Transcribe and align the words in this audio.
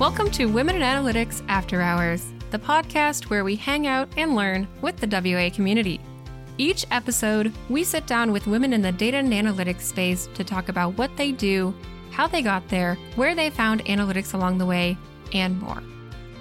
Welcome 0.00 0.30
to 0.30 0.46
Women 0.46 0.76
in 0.76 0.80
Analytics 0.80 1.42
After 1.46 1.82
Hours, 1.82 2.32
the 2.50 2.58
podcast 2.58 3.28
where 3.28 3.44
we 3.44 3.54
hang 3.54 3.86
out 3.86 4.08
and 4.16 4.34
learn 4.34 4.66
with 4.80 4.96
the 4.96 5.06
WA 5.06 5.54
community. 5.54 6.00
Each 6.56 6.86
episode, 6.90 7.52
we 7.68 7.84
sit 7.84 8.06
down 8.06 8.32
with 8.32 8.46
women 8.46 8.72
in 8.72 8.80
the 8.80 8.92
data 8.92 9.18
and 9.18 9.30
analytics 9.30 9.82
space 9.82 10.26
to 10.32 10.42
talk 10.42 10.70
about 10.70 10.96
what 10.96 11.14
they 11.18 11.32
do, 11.32 11.74
how 12.12 12.26
they 12.26 12.40
got 12.40 12.66
there, 12.70 12.96
where 13.14 13.34
they 13.34 13.50
found 13.50 13.84
analytics 13.84 14.32
along 14.32 14.56
the 14.56 14.64
way, 14.64 14.96
and 15.34 15.60
more. 15.60 15.82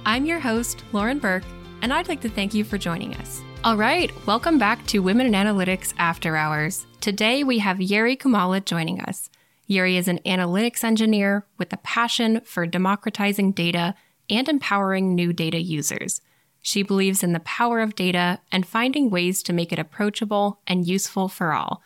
I'm 0.06 0.24
your 0.24 0.40
host, 0.40 0.86
Lauren 0.94 1.20
Burke, 1.20 1.44
and 1.82 1.92
I'd 1.92 2.08
like 2.08 2.22
to 2.22 2.30
thank 2.30 2.54
you 2.54 2.64
for 2.64 2.78
joining 2.78 3.14
us. 3.16 3.42
All 3.66 3.76
right, 3.76 4.10
welcome 4.26 4.58
back 4.58 4.86
to 4.88 5.00
Women 5.00 5.28
in 5.28 5.34
Analytics 5.34 5.94
After 5.98 6.38
Hours. 6.38 6.88
Today 7.02 7.44
we 7.44 7.60
have 7.60 7.80
Jerrie 7.80 8.16
Kumalah 8.16 8.64
joining 8.64 9.02
us. 9.02 9.30
Jerrie 9.70 9.98
is 9.98 10.08
an 10.08 10.20
analytics 10.26 10.84
engineer 10.84 11.46
with 11.58 11.72
a 11.72 11.78
passion 11.78 12.42
for 12.44 12.66
democratizing 12.66 13.52
data 13.52 13.94
and 14.30 14.50
empowering 14.50 15.14
new 15.14 15.32
data 15.32 15.62
users. 15.62 16.22
She 16.62 16.82
believes 16.82 17.24
in 17.24 17.34
the 17.34 17.40
power 17.42 17.80
of 17.80 17.96
data 17.96 18.40
and 18.52 18.66
finding 18.66 19.10
ways 19.10 19.44
to 19.44 19.54
make 19.54 19.72
it 19.72 19.80
approachable 19.80 20.60
and 20.66 20.88
useful 20.88 21.30
for 21.30 21.54
all. 21.54 21.84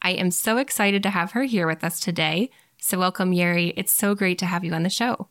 I 0.00 0.10
am 0.10 0.30
so 0.30 0.58
excited 0.58 1.02
to 1.02 1.10
have 1.10 1.32
her 1.32 1.42
here 1.42 1.66
with 1.66 1.82
us 1.82 1.98
today. 1.98 2.50
So, 2.78 2.98
welcome, 2.98 3.34
Jerrie. 3.34 3.74
It's 3.76 3.92
so 3.92 4.14
great 4.14 4.38
to 4.38 4.46
have 4.46 4.64
you 4.64 4.72
on 4.72 4.82
the 4.82 4.90
show. 4.90 5.28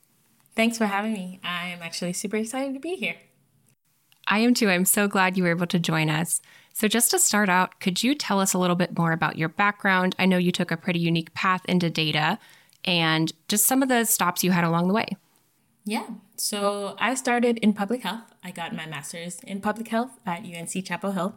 Thanks 0.55 0.77
for 0.77 0.87
having 0.87 1.13
me. 1.13 1.39
I 1.43 1.67
am 1.69 1.81
actually 1.81 2.13
super 2.13 2.37
excited 2.37 2.73
to 2.73 2.79
be 2.79 2.95
here. 2.95 3.15
I 4.27 4.39
am 4.39 4.53
too. 4.53 4.69
I'm 4.69 4.85
so 4.85 5.07
glad 5.07 5.37
you 5.37 5.43
were 5.43 5.51
able 5.51 5.67
to 5.67 5.79
join 5.79 6.09
us. 6.09 6.41
So, 6.75 6.87
just 6.87 7.11
to 7.11 7.19
start 7.19 7.49
out, 7.49 7.79
could 7.79 8.01
you 8.01 8.15
tell 8.15 8.39
us 8.39 8.53
a 8.53 8.57
little 8.57 8.75
bit 8.75 8.97
more 8.97 9.11
about 9.11 9.37
your 9.37 9.47
background? 9.47 10.15
I 10.17 10.25
know 10.25 10.37
you 10.37 10.51
took 10.51 10.71
a 10.71 10.77
pretty 10.77 10.99
unique 10.99 11.33
path 11.35 11.61
into 11.65 11.89
data 11.89 12.39
and 12.83 13.31
just 13.47 13.67
some 13.67 13.83
of 13.83 13.89
the 13.89 14.05
stops 14.05 14.43
you 14.43 14.51
had 14.51 14.63
along 14.63 14.87
the 14.87 14.93
way. 14.93 15.15
Yeah. 15.85 16.07
So, 16.35 16.95
I 16.99 17.13
started 17.13 17.59
in 17.59 17.73
public 17.73 18.01
health. 18.01 18.33
I 18.43 18.49
got 18.49 18.75
my 18.75 18.87
master's 18.87 19.39
in 19.41 19.61
public 19.61 19.89
health 19.89 20.19
at 20.25 20.43
UNC 20.43 20.83
Chapel 20.83 21.11
Hill 21.11 21.35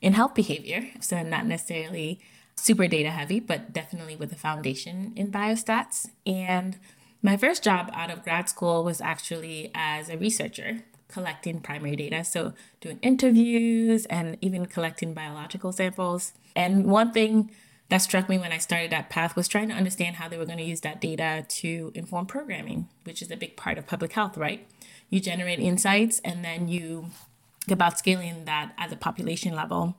in 0.00 0.12
health 0.12 0.34
behavior. 0.34 0.90
So, 1.00 1.22
not 1.24 1.44
necessarily 1.44 2.20
super 2.54 2.86
data 2.86 3.10
heavy, 3.10 3.40
but 3.40 3.72
definitely 3.72 4.14
with 4.14 4.30
a 4.30 4.36
foundation 4.36 5.12
in 5.16 5.32
biostats. 5.32 6.08
And 6.24 6.78
my 7.20 7.36
first 7.36 7.64
job 7.64 7.90
out 7.94 8.10
of 8.10 8.22
grad 8.22 8.48
school 8.48 8.84
was 8.84 9.00
actually 9.00 9.72
as 9.74 10.08
a 10.08 10.16
researcher 10.16 10.84
collecting 11.12 11.60
primary 11.60 11.96
data. 11.96 12.24
So, 12.24 12.54
doing 12.80 12.98
interviews 13.02 14.06
and 14.06 14.36
even 14.40 14.66
collecting 14.66 15.14
biological 15.14 15.72
samples. 15.72 16.32
And 16.56 16.86
one 16.86 17.12
thing 17.12 17.50
that 17.88 17.98
struck 17.98 18.28
me 18.28 18.38
when 18.38 18.52
I 18.52 18.58
started 18.58 18.90
that 18.90 19.10
path 19.10 19.36
was 19.36 19.48
trying 19.48 19.68
to 19.68 19.74
understand 19.74 20.16
how 20.16 20.26
they 20.26 20.38
were 20.38 20.46
going 20.46 20.58
to 20.58 20.64
use 20.64 20.80
that 20.80 21.00
data 21.00 21.44
to 21.46 21.92
inform 21.94 22.24
programming, 22.24 22.88
which 23.04 23.20
is 23.20 23.30
a 23.30 23.36
big 23.36 23.56
part 23.56 23.76
of 23.76 23.86
public 23.86 24.12
health, 24.12 24.38
right? 24.38 24.66
You 25.10 25.20
generate 25.20 25.58
insights 25.58 26.18
and 26.24 26.42
then 26.42 26.68
you 26.68 27.10
about 27.70 27.98
scaling 27.98 28.46
that 28.46 28.72
at 28.78 28.90
the 28.90 28.96
population 28.96 29.54
level. 29.54 29.96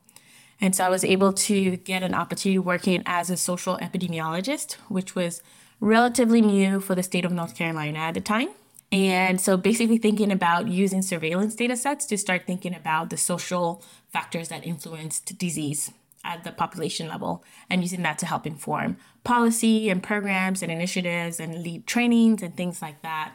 And 0.59 0.75
so 0.75 0.83
I 0.85 0.89
was 0.89 1.03
able 1.03 1.33
to 1.33 1.77
get 1.77 2.03
an 2.03 2.13
opportunity 2.13 2.57
working 2.57 3.03
as 3.05 3.29
a 3.29 3.37
social 3.37 3.77
epidemiologist, 3.77 4.73
which 4.89 5.13
was 5.13 5.41
relatively 5.79 6.41
new 6.41 6.79
for 6.79 6.95
the 6.95 7.03
state 7.03 7.25
of 7.25 7.31
North 7.31 7.55
Carolina 7.55 7.99
at 7.99 8.15
the 8.15 8.21
time. 8.21 8.49
And 8.93 9.41
so 9.41 9.57
basically 9.57 9.97
thinking 9.97 10.31
about 10.31 10.67
using 10.67 11.01
surveillance 11.01 11.55
data 11.55 11.75
sets 11.75 12.05
to 12.05 12.17
start 12.17 12.43
thinking 12.45 12.75
about 12.75 13.09
the 13.09 13.17
social 13.17 13.83
factors 14.11 14.49
that 14.49 14.63
influenced 14.63 15.35
disease 15.39 15.91
at 16.23 16.43
the 16.43 16.51
population 16.51 17.07
level 17.07 17.43
and 17.71 17.81
using 17.81 18.03
that 18.03 18.19
to 18.19 18.27
help 18.27 18.45
inform 18.45 18.97
policy 19.23 19.89
and 19.89 20.03
programs 20.03 20.61
and 20.61 20.71
initiatives 20.71 21.39
and 21.39 21.63
lead 21.63 21.87
trainings 21.87 22.43
and 22.43 22.55
things 22.55 22.83
like 22.83 23.01
that. 23.01 23.33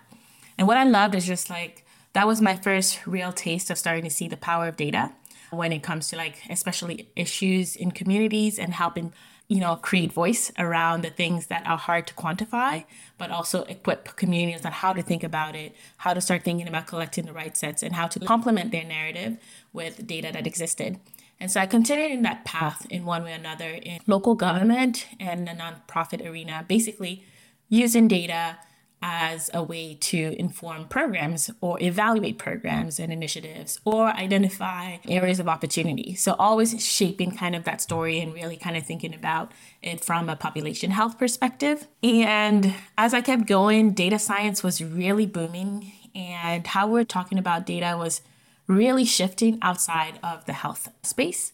And 0.57 0.68
what 0.68 0.77
I 0.77 0.85
loved 0.85 1.17
is 1.17 1.27
just 1.27 1.51
like 1.51 1.85
that 2.13 2.27
was 2.27 2.41
my 2.41 2.55
first 2.55 3.05
real 3.05 3.33
taste 3.33 3.68
of 3.68 3.79
starting 3.79 4.05
to 4.05 4.11
see 4.11 4.29
the 4.29 4.36
power 4.36 4.68
of 4.68 4.77
data 4.77 5.13
when 5.51 5.73
it 5.73 5.83
comes 5.83 6.08
to 6.08 6.17
like 6.17 6.39
especially 6.48 7.11
issues 7.17 7.74
in 7.74 7.91
communities 7.91 8.61
and 8.61 8.74
helping 8.74 9.13
you 9.48 9.61
know, 9.61 9.77
create 9.77 10.13
voice 10.13 10.53
around 10.59 11.03
the 11.03 11.11
things 11.11 11.47
that 11.47 11.67
are 11.67 11.79
hard 11.79 12.07
to 12.07 12.14
quantify, 12.14 12.85
but 13.17 13.31
also 13.31 13.64
equip 13.64 14.14
communities 14.17 14.64
on 14.64 14.73
how 14.73 14.92
to 14.92 15.03
think 15.03 15.25
about 15.25 15.57
it, 15.57 15.75
how 15.98 16.13
to 16.13 16.20
start 16.20 16.42
thinking 16.42 16.69
about 16.69 16.86
collecting 16.86 17.25
the 17.25 17.33
right 17.33 17.57
sets, 17.57 17.83
and 17.83 17.95
how 17.95 18.07
to 18.07 18.20
complement 18.20 18.73
their 18.73 18.85
narrative 18.85 19.39
with 19.73 20.07
data 20.07 20.31
that 20.33 20.47
existed. 20.47 21.01
And 21.41 21.51
so 21.51 21.61
I 21.61 21.67
continued 21.67 22.11
in 22.11 22.23
that 22.23 22.45
path 22.45 22.86
in 22.91 23.07
one 23.07 23.25
way 23.25 23.33
or 23.33 23.36
another 23.36 23.70
in 23.70 24.01
local 24.07 24.35
government 24.35 25.07
and 25.19 25.48
the 25.48 25.53
nonprofit 25.53 26.29
arena, 26.29 26.65
basically 26.69 27.25
using 27.69 28.09
data 28.09 28.59
as 29.01 29.51
a 29.55 29.63
way 29.63 29.97
to 30.01 30.35
inform 30.39 30.89
programs 30.89 31.51
or 31.61 31.81
evaluate 31.81 32.39
programs 32.39 32.98
and 32.98 33.13
initiatives 33.13 33.81
or 33.85 34.09
identify 34.09 34.97
areas 35.07 35.39
of 35.39 35.48
opportunity. 35.48 36.14
So, 36.14 36.35
always 36.39 36.85
shaping 36.85 37.36
kind 37.36 37.55
of 37.55 37.64
that 37.64 37.81
story 37.81 38.20
and 38.20 38.35
really 38.35 38.57
kind 38.57 38.77
of 38.77 38.85
thinking 38.85 39.14
about 39.14 39.53
it 39.83 40.05
from 40.05 40.29
a 40.29 40.36
population 40.36 40.91
health 40.91 41.19
perspective. 41.19 41.86
And 42.03 42.75
as 42.97 43.14
I 43.14 43.20
kept 43.20 43.47
going, 43.47 43.92
data 43.92 44.19
science 44.19 44.63
was 44.63 44.83
really 44.83 45.27
booming, 45.27 45.92
and 46.15 46.67
how 46.67 46.89
we're 46.89 47.05
talking 47.05 47.39
about 47.39 47.67
data 47.67 47.97
was 47.97 48.23
really 48.67 49.05
shifting 49.05 49.59
outside 49.63 50.19
of 50.23 50.45
the 50.47 50.53
health 50.53 50.89
space. 51.03 51.53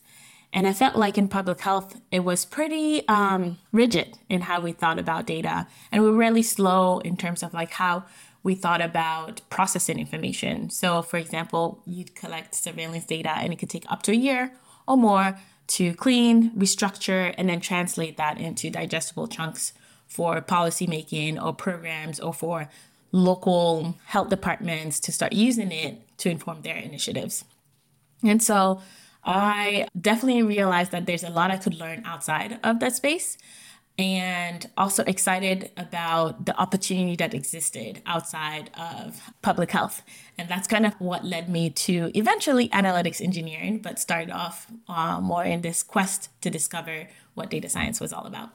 And 0.54 0.69
I 0.69 0.72
felt 0.72 0.94
like 0.94 1.19
in 1.19 1.26
public 1.26 1.60
health, 1.60 2.00
it 2.12 2.20
was 2.20 2.44
pretty 2.44 3.06
um, 3.09 3.59
rigid 3.72 4.16
in 4.28 4.42
how 4.42 4.60
we 4.60 4.70
thought 4.70 5.00
about 5.00 5.26
data. 5.26 5.66
And 5.91 6.03
we 6.03 6.09
were 6.09 6.16
really 6.16 6.44
slow 6.44 7.00
in 7.00 7.16
terms 7.16 7.42
of 7.42 7.53
like 7.53 7.72
how 7.72 8.04
we 8.44 8.54
thought 8.54 8.81
about 8.81 9.41
processing 9.50 9.98
information. 9.98 10.70
So, 10.70 11.03
for 11.03 11.16
example, 11.16 11.82
you'd 11.84 12.14
collect 12.14 12.54
surveillance 12.54 13.04
data 13.04 13.31
and 13.31 13.53
it 13.53 13.59
could 13.59 13.69
take 13.69 13.91
up 13.91 14.04
to 14.04 14.12
a 14.12 14.14
year 14.14 14.53
or 14.87 14.97
more 14.97 15.37
to 15.66 15.93
clean, 15.94 16.53
restructure, 16.53 17.34
and 17.37 17.48
then 17.48 17.60
translate 17.60 18.16
that 18.19 18.38
into 18.38 18.70
digestible 18.70 19.26
chunks 19.26 19.72
for 20.06 20.41
policymaking 20.41 21.43
or 21.43 21.53
programs 21.53 22.20
or 22.20 22.32
for 22.32 22.69
local 23.10 23.97
health 24.06 24.28
departments 24.28 25.00
to 25.00 25.10
start 25.10 25.32
using 25.32 25.72
it 25.72 26.00
to 26.19 26.31
inform 26.31 26.62
their 26.62 26.76
initiatives. 26.76 27.44
And 28.22 28.43
so 28.43 28.81
I 29.24 29.88
definitely 29.98 30.42
realized 30.42 30.92
that 30.92 31.06
there's 31.06 31.24
a 31.24 31.30
lot 31.30 31.50
I 31.50 31.56
could 31.56 31.74
learn 31.74 32.02
outside 32.04 32.58
of 32.62 32.80
that 32.80 32.94
space 32.94 33.38
and 33.96 34.68
also 34.76 35.04
excited 35.04 35.70
about 35.76 36.46
the 36.46 36.56
opportunity 36.58 37.14
that 37.16 37.32
existed 37.32 38.02
outside 38.06 38.70
of 38.76 39.20
public 39.40 39.70
health. 39.70 40.02
And 40.36 40.48
that's 40.48 40.66
kind 40.66 40.84
of 40.84 40.94
what 40.94 41.24
led 41.24 41.48
me 41.48 41.70
to 41.70 42.10
eventually 42.14 42.68
analytics 42.70 43.20
engineering, 43.20 43.78
but 43.78 44.00
started 44.00 44.30
off 44.30 44.66
uh, 44.88 45.20
more 45.20 45.44
in 45.44 45.62
this 45.62 45.82
quest 45.82 46.28
to 46.40 46.50
discover 46.50 47.08
what 47.34 47.50
data 47.50 47.68
science 47.68 48.00
was 48.00 48.12
all 48.12 48.26
about. 48.26 48.50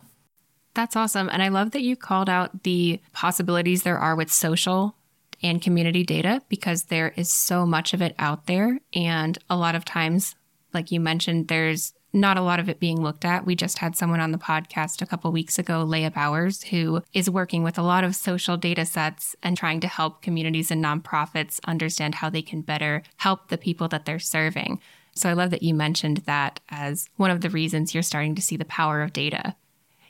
That's 0.73 0.95
awesome. 0.95 1.29
And 1.29 1.41
I 1.41 1.47
love 1.47 1.71
that 1.71 1.81
you 1.81 1.95
called 1.95 2.29
out 2.29 2.63
the 2.63 2.99
possibilities 3.13 3.83
there 3.83 3.97
are 3.97 4.15
with 4.15 4.31
social 4.31 4.95
and 5.41 5.61
community 5.61 6.03
data 6.03 6.41
because 6.49 6.83
there 6.83 7.13
is 7.15 7.31
so 7.31 7.65
much 7.65 7.93
of 7.93 8.01
it 8.01 8.13
out 8.19 8.45
there. 8.45 8.79
And 8.93 9.37
a 9.49 9.55
lot 9.55 9.75
of 9.75 9.85
times 9.85 10.35
like 10.73 10.91
you 10.91 10.99
mentioned, 10.99 11.47
there's 11.47 11.93
not 12.11 12.37
a 12.37 12.41
lot 12.41 12.59
of 12.59 12.69
it 12.69 12.79
being 12.79 13.01
looked 13.01 13.23
at. 13.23 13.45
We 13.45 13.55
just 13.55 13.77
had 13.79 13.95
someone 13.95 14.19
on 14.19 14.31
the 14.31 14.37
podcast 14.37 15.01
a 15.01 15.05
couple 15.05 15.31
weeks 15.31 15.59
ago, 15.59 15.83
Leah 15.83 16.11
Bowers, 16.11 16.63
who 16.63 17.03
is 17.13 17.29
working 17.29 17.63
with 17.63 17.77
a 17.77 17.83
lot 17.83 18.03
of 18.03 18.15
social 18.15 18.57
data 18.57 18.85
sets 18.85 19.35
and 19.43 19.55
trying 19.55 19.79
to 19.81 19.87
help 19.87 20.21
communities 20.21 20.71
and 20.71 20.83
nonprofits 20.83 21.59
understand 21.65 22.15
how 22.15 22.29
they 22.29 22.41
can 22.41 22.61
better 22.61 23.03
help 23.17 23.49
the 23.49 23.57
people 23.57 23.87
that 23.89 24.05
they're 24.05 24.19
serving. 24.19 24.79
So 25.15 25.29
I 25.29 25.33
love 25.33 25.51
that 25.51 25.63
you 25.63 25.73
mentioned 25.73 26.17
that 26.25 26.59
as 26.69 27.09
one 27.17 27.31
of 27.31 27.41
the 27.41 27.49
reasons 27.49 27.93
you're 27.93 28.03
starting 28.03 28.35
to 28.35 28.41
see 28.41 28.57
the 28.57 28.65
power 28.65 29.01
of 29.01 29.13
data. 29.13 29.55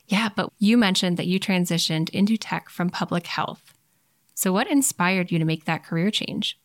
Yeah, 0.07 0.30
but 0.36 0.51
you 0.57 0.78
mentioned 0.78 1.18
that 1.18 1.28
you 1.28 1.39
transitioned 1.39 2.10
into 2.10 2.38
tech 2.38 2.69
from 2.69 2.89
public 2.89 3.28
health. 3.28 3.74
So, 4.34 4.51
what 4.51 4.68
inspired 4.68 5.31
you 5.31 5.38
to 5.38 5.45
make 5.45 5.66
that 5.66 5.84
career 5.84 6.10
change? 6.10 6.57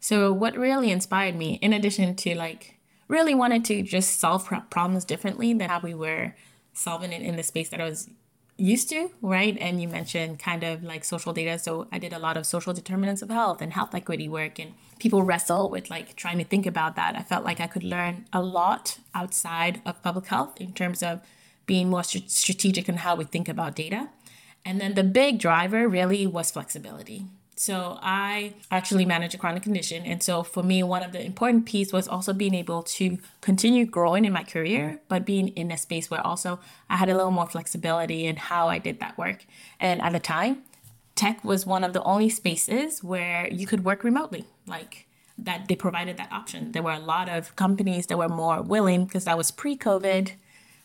So, 0.00 0.32
what 0.32 0.56
really 0.56 0.90
inspired 0.90 1.34
me, 1.34 1.58
in 1.60 1.72
addition 1.72 2.14
to 2.16 2.34
like 2.34 2.75
really 3.08 3.34
wanted 3.34 3.64
to 3.66 3.82
just 3.82 4.18
solve 4.18 4.48
problems 4.70 5.04
differently 5.04 5.52
than 5.52 5.68
how 5.68 5.80
we 5.80 5.94
were 5.94 6.34
solving 6.72 7.12
it 7.12 7.22
in 7.22 7.36
the 7.36 7.42
space 7.42 7.68
that 7.70 7.80
I 7.80 7.84
was 7.84 8.10
used 8.58 8.88
to, 8.88 9.10
right? 9.20 9.56
And 9.60 9.80
you 9.82 9.88
mentioned 9.88 10.38
kind 10.38 10.62
of 10.62 10.82
like 10.82 11.04
social 11.04 11.32
data. 11.32 11.58
So 11.58 11.88
I 11.92 11.98
did 11.98 12.12
a 12.12 12.18
lot 12.18 12.36
of 12.36 12.46
social 12.46 12.72
determinants 12.72 13.22
of 13.22 13.30
health 13.30 13.60
and 13.60 13.72
health 13.72 13.94
equity 13.94 14.28
work, 14.28 14.58
and 14.58 14.72
people 14.98 15.22
wrestle 15.22 15.68
with 15.68 15.90
like 15.90 16.16
trying 16.16 16.38
to 16.38 16.44
think 16.44 16.66
about 16.66 16.96
that. 16.96 17.16
I 17.16 17.22
felt 17.22 17.44
like 17.44 17.60
I 17.60 17.66
could 17.66 17.84
learn 17.84 18.26
a 18.32 18.42
lot 18.42 18.98
outside 19.14 19.82
of 19.84 20.02
public 20.02 20.26
health 20.26 20.60
in 20.60 20.72
terms 20.72 21.02
of 21.02 21.20
being 21.66 21.90
more 21.90 22.04
strategic 22.04 22.88
in 22.88 22.96
how 22.96 23.14
we 23.14 23.24
think 23.24 23.48
about 23.48 23.74
data. 23.74 24.08
And 24.64 24.80
then 24.80 24.94
the 24.94 25.04
big 25.04 25.38
driver 25.38 25.86
really 25.88 26.26
was 26.26 26.50
flexibility. 26.50 27.26
So 27.58 27.98
I 28.02 28.52
actually 28.70 29.06
manage 29.06 29.34
a 29.34 29.38
chronic 29.38 29.62
condition. 29.62 30.04
And 30.04 30.22
so 30.22 30.42
for 30.42 30.62
me, 30.62 30.82
one 30.82 31.02
of 31.02 31.12
the 31.12 31.24
important 31.24 31.64
piece 31.64 31.90
was 31.90 32.06
also 32.06 32.34
being 32.34 32.54
able 32.54 32.82
to 32.82 33.16
continue 33.40 33.86
growing 33.86 34.26
in 34.26 34.32
my 34.34 34.44
career, 34.44 35.00
but 35.08 35.24
being 35.24 35.48
in 35.48 35.70
a 35.70 35.78
space 35.78 36.10
where 36.10 36.24
also 36.24 36.60
I 36.90 36.96
had 36.96 37.08
a 37.08 37.16
little 37.16 37.30
more 37.30 37.46
flexibility 37.46 38.26
in 38.26 38.36
how 38.36 38.68
I 38.68 38.78
did 38.78 39.00
that 39.00 39.16
work. 39.16 39.46
And 39.80 40.02
at 40.02 40.12
the 40.12 40.20
time, 40.20 40.64
tech 41.14 41.42
was 41.44 41.64
one 41.64 41.82
of 41.82 41.94
the 41.94 42.02
only 42.02 42.28
spaces 42.28 43.02
where 43.02 43.48
you 43.50 43.66
could 43.66 43.84
work 43.84 44.04
remotely. 44.04 44.44
Like 44.66 45.06
that 45.38 45.66
they 45.68 45.76
provided 45.76 46.18
that 46.18 46.30
option. 46.32 46.72
There 46.72 46.82
were 46.82 46.92
a 46.92 46.98
lot 46.98 47.30
of 47.30 47.56
companies 47.56 48.06
that 48.08 48.18
were 48.18 48.28
more 48.28 48.60
willing 48.60 49.06
because 49.06 49.24
that 49.24 49.38
was 49.38 49.50
pre-COVID, 49.50 50.32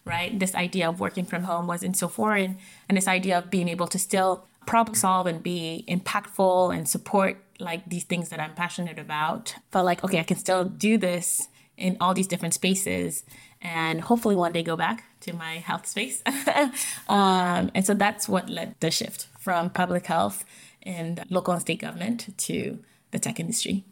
right? 0.06 0.40
This 0.40 0.56
idea 0.56 0.88
of 0.88 1.02
working 1.02 1.26
from 1.26 1.44
home 1.44 1.68
wasn't 1.68 1.98
so 1.98 2.08
foreign, 2.08 2.58
and 2.88 2.98
this 2.98 3.08
idea 3.08 3.38
of 3.38 3.50
being 3.50 3.68
able 3.68 3.88
to 3.88 4.00
still 4.00 4.48
problem 4.66 4.96
solve 4.96 5.28
and 5.28 5.42
be 5.42 5.84
impactful 5.88 6.76
and 6.76 6.88
support 6.88 7.44
like 7.60 7.88
these 7.88 8.04
things 8.04 8.30
that 8.30 8.40
I'm 8.40 8.54
passionate 8.54 9.00
about. 9.00 9.56
Felt 9.72 9.86
like 9.86 10.04
okay, 10.04 10.20
I 10.20 10.24
can 10.24 10.38
still 10.38 10.66
do 10.66 10.98
this 10.98 11.48
in 11.78 11.98
all 12.00 12.14
these 12.14 12.28
different 12.28 12.54
spaces, 12.54 13.24
and 13.62 14.02
hopefully 14.02 14.36
one 14.36 14.52
day 14.52 14.64
go 14.64 14.76
back 14.76 15.04
to 15.22 15.34
my 15.34 15.56
health 15.56 15.88
space. 15.88 16.22
um, 17.10 17.72
and 17.74 17.86
so 17.86 17.94
that's 17.94 18.28
what 18.28 18.50
led 18.50 18.76
the 18.80 18.92
shift 18.92 19.28
from 19.40 19.70
public 19.70 20.06
health 20.06 20.46
and 20.84 21.24
local 21.30 21.54
and 21.54 21.62
state 21.62 21.80
government 21.80 22.38
to 22.38 22.80
the 23.12 23.20
tech 23.20 23.40
industry. 23.40 23.84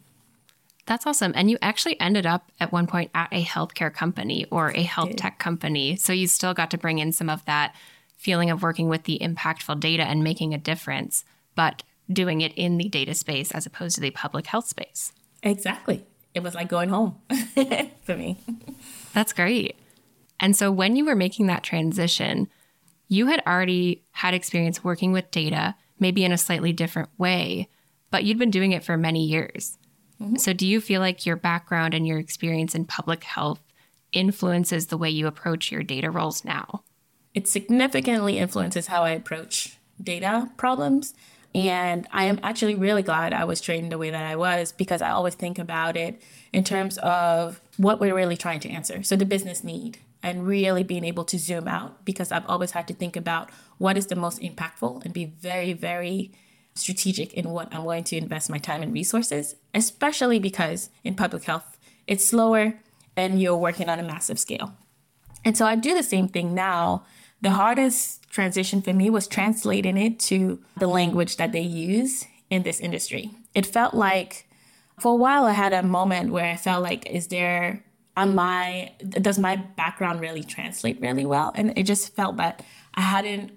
That's 0.86 1.06
awesome. 1.06 1.32
And 1.36 1.48
you 1.48 1.56
actually 1.62 2.00
ended 2.00 2.26
up 2.26 2.50
at 2.58 2.72
one 2.72 2.86
point 2.86 3.12
at 3.14 3.28
a 3.30 3.44
healthcare 3.44 3.94
company 3.94 4.46
or 4.50 4.72
a 4.74 4.82
health 4.82 5.14
tech 5.16 5.38
company. 5.38 5.94
So 5.94 6.12
you 6.12 6.26
still 6.26 6.52
got 6.52 6.70
to 6.72 6.78
bring 6.78 6.98
in 6.98 7.12
some 7.12 7.30
of 7.30 7.44
that 7.44 7.76
feeling 8.20 8.50
of 8.50 8.62
working 8.62 8.90
with 8.90 9.04
the 9.04 9.18
impactful 9.22 9.80
data 9.80 10.02
and 10.02 10.22
making 10.22 10.52
a 10.52 10.58
difference, 10.58 11.24
but 11.54 11.82
doing 12.12 12.42
it 12.42 12.52
in 12.54 12.76
the 12.76 12.88
data 12.88 13.14
space 13.14 13.50
as 13.52 13.64
opposed 13.64 13.94
to 13.94 14.00
the 14.02 14.10
public 14.10 14.46
health 14.46 14.68
space. 14.68 15.12
Exactly. 15.42 16.04
It 16.34 16.42
was 16.42 16.54
like 16.54 16.68
going 16.68 16.90
home 16.90 17.16
for 18.02 18.16
me. 18.16 18.36
That's 19.14 19.32
great. 19.32 19.74
And 20.38 20.54
so 20.54 20.70
when 20.70 20.96
you 20.96 21.06
were 21.06 21.16
making 21.16 21.46
that 21.46 21.62
transition, 21.62 22.48
you 23.08 23.26
had 23.26 23.42
already 23.46 24.04
had 24.12 24.34
experience 24.34 24.84
working 24.84 25.12
with 25.12 25.30
data, 25.30 25.74
maybe 25.98 26.22
in 26.22 26.30
a 26.30 26.38
slightly 26.38 26.74
different 26.74 27.08
way, 27.16 27.70
but 28.10 28.24
you'd 28.24 28.38
been 28.38 28.50
doing 28.50 28.72
it 28.72 28.84
for 28.84 28.98
many 28.98 29.24
years. 29.24 29.78
Mm-hmm. 30.20 30.36
So, 30.36 30.52
do 30.52 30.66
you 30.66 30.82
feel 30.82 31.00
like 31.00 31.24
your 31.24 31.36
background 31.36 31.94
and 31.94 32.06
your 32.06 32.18
experience 32.18 32.74
in 32.74 32.84
public 32.84 33.24
health 33.24 33.62
influences 34.12 34.86
the 34.88 34.98
way 34.98 35.08
you 35.08 35.26
approach 35.26 35.72
your 35.72 35.82
data 35.82 36.10
roles 36.10 36.44
now? 36.44 36.84
It 37.34 37.46
significantly 37.46 38.38
influences 38.38 38.88
how 38.88 39.02
I 39.02 39.10
approach 39.10 39.78
data 40.02 40.50
problems. 40.56 41.14
And 41.54 42.06
I 42.12 42.24
am 42.24 42.38
actually 42.42 42.76
really 42.76 43.02
glad 43.02 43.32
I 43.32 43.44
was 43.44 43.60
trained 43.60 43.90
the 43.90 43.98
way 43.98 44.10
that 44.10 44.24
I 44.24 44.36
was 44.36 44.72
because 44.72 45.02
I 45.02 45.10
always 45.10 45.34
think 45.34 45.58
about 45.58 45.96
it 45.96 46.22
in 46.52 46.62
terms 46.62 46.96
of 46.98 47.60
what 47.76 47.98
we're 47.98 48.14
really 48.14 48.36
trying 48.36 48.60
to 48.60 48.68
answer. 48.68 49.02
So, 49.02 49.16
the 49.16 49.24
business 49.24 49.64
need 49.64 49.98
and 50.22 50.46
really 50.46 50.84
being 50.84 51.04
able 51.04 51.24
to 51.24 51.38
zoom 51.38 51.66
out 51.66 52.04
because 52.04 52.30
I've 52.30 52.46
always 52.46 52.72
had 52.72 52.86
to 52.88 52.94
think 52.94 53.16
about 53.16 53.50
what 53.78 53.96
is 53.96 54.06
the 54.06 54.16
most 54.16 54.40
impactful 54.40 55.04
and 55.04 55.14
be 55.14 55.24
very, 55.24 55.72
very 55.72 56.32
strategic 56.74 57.32
in 57.34 57.50
what 57.50 57.74
I'm 57.74 57.84
going 57.84 58.04
to 58.04 58.16
invest 58.16 58.50
my 58.50 58.58
time 58.58 58.82
and 58.82 58.92
resources, 58.92 59.56
especially 59.74 60.38
because 60.38 60.90
in 61.02 61.14
public 61.14 61.44
health, 61.44 61.78
it's 62.06 62.26
slower 62.26 62.74
and 63.16 63.40
you're 63.40 63.56
working 63.56 63.88
on 63.88 63.98
a 63.98 64.02
massive 64.02 64.38
scale. 64.38 64.74
And 65.44 65.56
so 65.56 65.66
I 65.66 65.74
do 65.74 65.94
the 65.94 66.02
same 66.02 66.28
thing 66.28 66.54
now. 66.54 67.04
The 67.42 67.50
hardest 67.50 68.28
transition 68.30 68.82
for 68.82 68.92
me 68.92 69.10
was 69.10 69.26
translating 69.26 69.96
it 69.96 70.18
to 70.20 70.62
the 70.78 70.86
language 70.86 71.36
that 71.36 71.52
they 71.52 71.60
use 71.60 72.26
in 72.50 72.62
this 72.62 72.80
industry. 72.80 73.30
It 73.54 73.66
felt 73.66 73.94
like 73.94 74.46
for 74.98 75.12
a 75.12 75.16
while 75.16 75.44
I 75.44 75.52
had 75.52 75.72
a 75.72 75.82
moment 75.82 76.32
where 76.32 76.44
I 76.44 76.56
felt 76.56 76.82
like, 76.82 77.06
is 77.06 77.28
there 77.28 77.84
am 78.16 78.38
I 78.38 78.92
does 79.08 79.38
my 79.38 79.56
background 79.56 80.20
really 80.20 80.42
translate 80.42 81.00
really 81.00 81.26
well? 81.26 81.52
And 81.54 81.76
it 81.76 81.84
just 81.84 82.14
felt 82.14 82.36
that 82.36 82.62
I 82.94 83.00
hadn't 83.00 83.52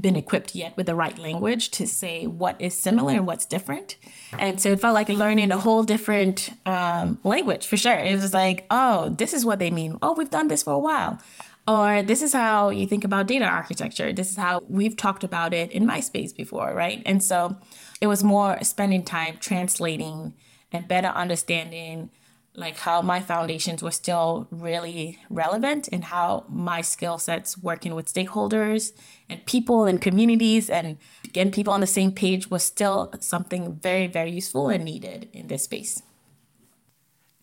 been 0.00 0.16
equipped 0.16 0.54
yet 0.54 0.76
with 0.76 0.86
the 0.86 0.94
right 0.94 1.16
language 1.18 1.70
to 1.70 1.86
say 1.86 2.26
what 2.26 2.60
is 2.60 2.74
similar 2.74 3.12
and 3.12 3.26
what's 3.26 3.46
different. 3.46 3.96
And 4.36 4.60
so 4.60 4.72
it 4.72 4.80
felt 4.80 4.94
like 4.94 5.08
learning 5.08 5.52
a 5.52 5.58
whole 5.58 5.84
different 5.84 6.50
um, 6.66 7.20
language 7.22 7.66
for 7.66 7.76
sure. 7.76 7.94
It 7.94 8.20
was 8.20 8.34
like, 8.34 8.66
oh, 8.70 9.10
this 9.10 9.32
is 9.32 9.44
what 9.44 9.60
they 9.60 9.70
mean. 9.70 9.96
Oh, 10.02 10.12
we've 10.14 10.30
done 10.30 10.48
this 10.48 10.64
for 10.64 10.72
a 10.72 10.78
while. 10.78 11.20
Or 11.68 12.02
this 12.02 12.22
is 12.22 12.32
how 12.32 12.70
you 12.70 12.86
think 12.86 13.04
about 13.04 13.26
data 13.26 13.44
architecture. 13.44 14.12
This 14.12 14.30
is 14.30 14.36
how 14.36 14.62
we've 14.68 14.96
talked 14.96 15.24
about 15.24 15.52
it 15.52 15.72
in 15.72 15.84
MySpace 15.86 16.34
before, 16.34 16.72
right? 16.72 17.02
And 17.04 17.22
so 17.22 17.56
it 18.00 18.06
was 18.06 18.22
more 18.22 18.62
spending 18.62 19.02
time 19.02 19.38
translating 19.40 20.34
and 20.70 20.86
better 20.86 21.08
understanding 21.08 22.10
like 22.56 22.78
how 22.78 23.02
my 23.02 23.20
foundations 23.20 23.82
were 23.82 23.90
still 23.90 24.48
really 24.50 25.18
relevant 25.28 25.88
and 25.92 26.04
how 26.04 26.44
my 26.48 26.80
skill 26.80 27.18
sets 27.18 27.58
working 27.58 27.94
with 27.94 28.12
stakeholders 28.12 28.92
and 29.28 29.44
people 29.46 29.84
and 29.84 30.00
communities 30.00 30.70
and 30.70 30.96
getting 31.32 31.52
people 31.52 31.72
on 31.72 31.80
the 31.80 31.86
same 31.86 32.10
page 32.10 32.50
was 32.50 32.62
still 32.62 33.12
something 33.20 33.74
very 33.74 34.06
very 34.06 34.30
useful 34.30 34.68
and 34.68 34.84
needed 34.84 35.28
in 35.32 35.48
this 35.48 35.64
space 35.64 36.02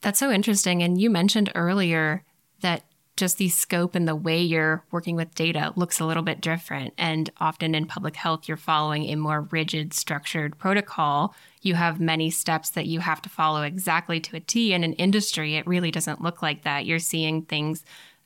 that's 0.02 0.20
so 0.20 0.32
interesting 0.32 0.82
and 0.82 1.00
you 1.00 1.10
mentioned 1.10 1.52
earlier 1.54 2.24
that 2.62 2.84
just 3.16 3.38
the 3.38 3.50
scope 3.50 3.96
and 3.96 4.08
the 4.08 4.16
way 4.16 4.42
you're 4.42 4.84
working 4.92 5.16
with 5.16 5.36
data 5.36 5.72
looks 5.76 6.00
a 6.00 6.06
little 6.06 6.24
bit 6.24 6.42
different. 6.42 6.94
And 6.98 7.30
often 7.38 7.76
in 7.76 7.86
public 7.86 8.16
health, 8.16 8.48
you're 8.48 8.58
following 8.58 9.06
a 9.06 9.16
more 9.16 9.42
rigid, 9.52 9.94
structured 9.94 10.58
protocol. 10.58 11.36
You 11.62 11.76
have 11.76 12.00
many 12.00 12.30
steps 12.30 12.72
that 12.72 12.88
you 12.88 13.02
have 13.02 13.22
to 13.22 13.30
follow 13.30 13.62
exactly 13.62 14.20
to 14.22 14.38
a 14.38 14.40
T. 14.40 14.74
And 14.74 14.84
in 14.84 14.94
industry, 14.94 15.56
it 15.56 15.68
really 15.68 15.92
doesn't 15.92 16.22
look 16.22 16.42
like 16.42 16.64
that. 16.64 16.86
You're 16.86 17.00
seeing 17.00 17.44
things 17.44 17.84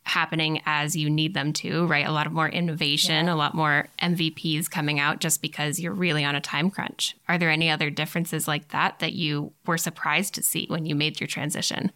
happening 0.07 0.61
as 0.65 0.95
you 0.95 1.09
need 1.09 1.33
them 1.33 1.51
to, 1.51 1.85
right? 1.85 2.07
A 2.07 2.11
lot 2.11 2.25
of 2.25 2.31
more 2.31 2.47
innovation, 2.47 3.25
yeah. 3.25 3.33
a 3.33 3.35
lot 3.35 3.53
more 3.53 3.89
MVPs 4.01 4.69
coming 4.69 4.99
out 4.99 5.19
just 5.19 5.41
because 5.41 5.81
you're 5.81 5.93
really 5.93 6.23
on 6.23 6.33
a 6.33 6.41
time 6.41 6.71
crunch. 6.71 7.15
Are 7.27 7.37
there 7.37 7.49
any 7.49 7.69
other 7.69 7.89
differences 7.89 8.47
like 8.47 8.69
that 8.69 8.99
that 8.99 9.13
you 9.13 9.51
were 9.65 9.77
surprised 9.77 10.33
to 10.35 10.43
see 10.43 10.65
when 10.69 10.85
you 10.85 10.95
made 10.95 11.19
your 11.19 11.27
transition? 11.27 11.91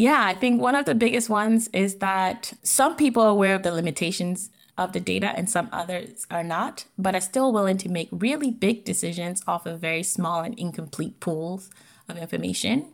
Yeah, 0.00 0.24
I 0.24 0.32
think 0.32 0.62
one 0.62 0.76
of 0.76 0.86
the 0.86 0.94
biggest 0.94 1.28
ones 1.28 1.68
is 1.74 1.96
that 1.96 2.54
some 2.62 2.96
people 2.96 3.22
are 3.22 3.28
aware 3.28 3.54
of 3.54 3.64
the 3.64 3.70
limitations 3.70 4.48
of 4.78 4.94
the 4.94 4.98
data 4.98 5.26
and 5.36 5.46
some 5.50 5.68
others 5.72 6.26
are 6.30 6.42
not, 6.42 6.86
but 6.96 7.14
are 7.14 7.20
still 7.20 7.52
willing 7.52 7.76
to 7.76 7.90
make 7.90 8.08
really 8.10 8.50
big 8.50 8.86
decisions 8.86 9.42
off 9.46 9.66
of 9.66 9.78
very 9.78 10.02
small 10.02 10.40
and 10.40 10.58
incomplete 10.58 11.20
pools 11.20 11.68
of 12.08 12.16
information 12.16 12.86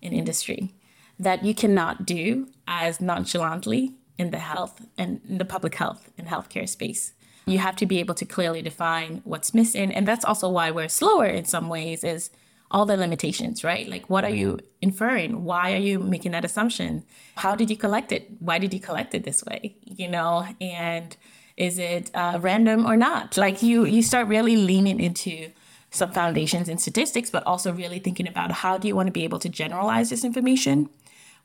in 0.00 0.12
industry 0.12 0.72
that 1.18 1.44
you 1.44 1.52
cannot 1.52 2.06
do 2.06 2.46
as 2.68 3.00
nonchalantly 3.00 3.94
in 4.16 4.30
the 4.30 4.38
health 4.38 4.82
and 4.96 5.20
the 5.28 5.44
public 5.44 5.74
health 5.74 6.10
and 6.16 6.28
healthcare 6.28 6.68
space. 6.68 7.12
You 7.44 7.58
have 7.58 7.74
to 7.74 7.86
be 7.86 7.98
able 7.98 8.14
to 8.14 8.24
clearly 8.24 8.62
define 8.62 9.20
what's 9.24 9.52
missing. 9.52 9.90
And 9.90 10.06
that's 10.06 10.24
also 10.24 10.48
why 10.48 10.70
we're 10.70 10.88
slower 10.88 11.26
in 11.26 11.44
some 11.44 11.68
ways 11.68 12.04
is 12.04 12.30
all 12.72 12.86
the 12.86 12.96
limitations, 12.96 13.62
right? 13.62 13.86
Like, 13.88 14.08
what 14.10 14.24
are 14.24 14.30
you 14.30 14.58
inferring? 14.80 15.44
Why 15.44 15.74
are 15.74 15.78
you 15.78 15.98
making 15.98 16.32
that 16.32 16.44
assumption? 16.44 17.04
How 17.36 17.54
did 17.54 17.70
you 17.70 17.76
collect 17.76 18.10
it? 18.10 18.28
Why 18.40 18.58
did 18.58 18.72
you 18.74 18.80
collect 18.80 19.14
it 19.14 19.24
this 19.24 19.44
way? 19.44 19.76
You 19.84 20.08
know, 20.08 20.46
and 20.60 21.16
is 21.56 21.78
it 21.78 22.10
uh, 22.14 22.38
random 22.40 22.86
or 22.86 22.96
not? 22.96 23.36
Like, 23.36 23.62
you 23.62 23.84
you 23.84 24.02
start 24.02 24.26
really 24.26 24.56
leaning 24.56 24.98
into 25.00 25.52
some 25.90 26.10
foundations 26.10 26.68
in 26.68 26.78
statistics, 26.78 27.30
but 27.30 27.46
also 27.46 27.72
really 27.72 27.98
thinking 27.98 28.26
about 28.26 28.50
how 28.50 28.78
do 28.78 28.88
you 28.88 28.96
want 28.96 29.06
to 29.06 29.12
be 29.12 29.24
able 29.24 29.38
to 29.38 29.48
generalize 29.50 30.08
this 30.08 30.24
information. 30.24 30.88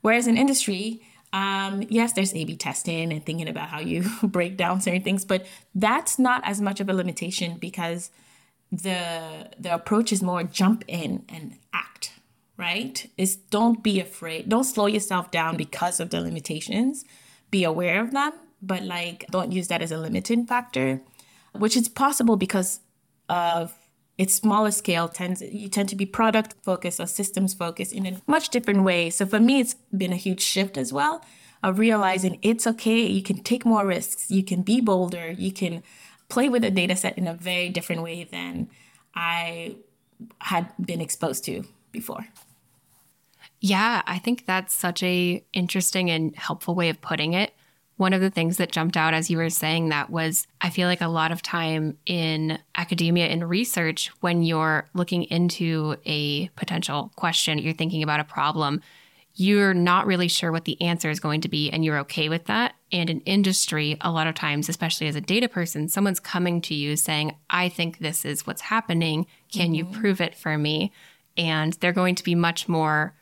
Whereas 0.00 0.26
in 0.26 0.38
industry, 0.38 1.02
um, 1.34 1.84
yes, 1.90 2.14
there's 2.14 2.34
A/B 2.34 2.56
testing 2.56 3.12
and 3.12 3.24
thinking 3.24 3.48
about 3.48 3.68
how 3.68 3.80
you 3.80 4.08
break 4.22 4.56
down 4.56 4.80
certain 4.80 5.02
things, 5.02 5.26
but 5.26 5.44
that's 5.74 6.18
not 6.18 6.40
as 6.44 6.60
much 6.60 6.80
of 6.80 6.88
a 6.88 6.94
limitation 6.94 7.58
because 7.58 8.10
the 8.70 9.50
the 9.58 9.74
approach 9.74 10.12
is 10.12 10.22
more 10.22 10.42
jump 10.42 10.84
in 10.86 11.24
and 11.28 11.56
act 11.72 12.12
right? 12.56 13.08
Is 13.16 13.36
don't 13.36 13.82
be 13.82 14.00
afraid 14.00 14.48
don't 14.48 14.64
slow 14.64 14.86
yourself 14.86 15.30
down 15.30 15.56
because 15.56 16.00
of 16.00 16.10
the 16.10 16.20
limitations. 16.20 17.04
Be 17.50 17.64
aware 17.64 18.00
of 18.00 18.12
them 18.12 18.32
but 18.60 18.82
like 18.82 19.24
don't 19.30 19.52
use 19.52 19.68
that 19.68 19.80
as 19.80 19.92
a 19.92 19.98
limiting 19.98 20.44
factor 20.44 21.00
which 21.52 21.76
is 21.76 21.88
possible 21.88 22.36
because 22.36 22.80
of 23.28 23.74
its 24.18 24.34
smaller 24.34 24.72
scale 24.72 25.08
tends 25.08 25.40
you 25.40 25.68
tend 25.68 25.88
to 25.88 25.96
be 25.96 26.04
product 26.04 26.54
focused 26.62 26.98
or 27.00 27.06
systems 27.06 27.54
focused 27.54 27.92
in 27.92 28.04
a 28.06 28.20
much 28.26 28.48
different 28.50 28.82
way. 28.82 29.10
So 29.10 29.24
for 29.24 29.40
me 29.40 29.60
it's 29.60 29.76
been 29.96 30.12
a 30.12 30.16
huge 30.16 30.42
shift 30.42 30.76
as 30.76 30.92
well 30.92 31.24
of 31.62 31.78
realizing 31.78 32.38
it's 32.42 32.66
okay 32.66 33.06
you 33.06 33.22
can 33.22 33.42
take 33.42 33.64
more 33.64 33.84
risks 33.86 34.30
you 34.30 34.44
can 34.44 34.62
be 34.62 34.80
bolder 34.80 35.32
you 35.32 35.52
can 35.52 35.82
play 36.28 36.48
with 36.48 36.64
a 36.64 36.70
data 36.70 36.96
set 36.96 37.16
in 37.18 37.26
a 37.26 37.34
very 37.34 37.68
different 37.68 38.02
way 38.02 38.24
than 38.24 38.68
I 39.14 39.76
had 40.40 40.72
been 40.78 41.00
exposed 41.00 41.44
to 41.44 41.64
before. 41.92 42.26
Yeah, 43.60 44.02
I 44.06 44.18
think 44.18 44.46
that's 44.46 44.74
such 44.74 45.02
a 45.02 45.44
interesting 45.52 46.10
and 46.10 46.34
helpful 46.36 46.74
way 46.74 46.90
of 46.90 47.00
putting 47.00 47.32
it. 47.34 47.52
One 47.96 48.12
of 48.12 48.20
the 48.20 48.30
things 48.30 48.58
that 48.58 48.70
jumped 48.70 48.96
out 48.96 49.14
as 49.14 49.28
you 49.28 49.38
were 49.38 49.50
saying 49.50 49.88
that 49.88 50.10
was 50.10 50.46
I 50.60 50.70
feel 50.70 50.86
like 50.86 51.00
a 51.00 51.08
lot 51.08 51.32
of 51.32 51.42
time 51.42 51.98
in 52.06 52.58
academia 52.76 53.26
and 53.26 53.48
research 53.48 54.12
when 54.20 54.44
you're 54.44 54.88
looking 54.94 55.24
into 55.24 55.96
a 56.06 56.48
potential 56.50 57.10
question, 57.16 57.58
you're 57.58 57.74
thinking 57.74 58.04
about 58.04 58.20
a 58.20 58.24
problem, 58.24 58.82
you're 59.40 59.72
not 59.72 60.04
really 60.04 60.26
sure 60.26 60.50
what 60.50 60.64
the 60.64 60.80
answer 60.82 61.08
is 61.10 61.20
going 61.20 61.40
to 61.40 61.48
be 61.48 61.70
and 61.70 61.84
you're 61.84 62.00
okay 62.00 62.28
with 62.28 62.46
that. 62.46 62.74
And 62.90 63.08
in 63.08 63.20
industry, 63.20 63.96
a 64.00 64.10
lot 64.10 64.26
of 64.26 64.34
times, 64.34 64.68
especially 64.68 65.06
as 65.06 65.14
a 65.14 65.20
data 65.20 65.48
person, 65.48 65.88
someone's 65.88 66.18
coming 66.18 66.60
to 66.62 66.74
you 66.74 66.96
saying, 66.96 67.36
I 67.48 67.68
think 67.68 67.98
this 67.98 68.24
is 68.24 68.48
what's 68.48 68.62
happening. 68.62 69.28
Can 69.52 69.66
mm-hmm. 69.66 69.74
you 69.74 69.84
prove 69.84 70.20
it 70.20 70.34
for 70.34 70.58
me? 70.58 70.92
And 71.36 71.74
they're 71.74 71.92
going 71.92 72.16
to 72.16 72.24
be 72.24 72.34
much 72.34 72.68
more 72.68 73.14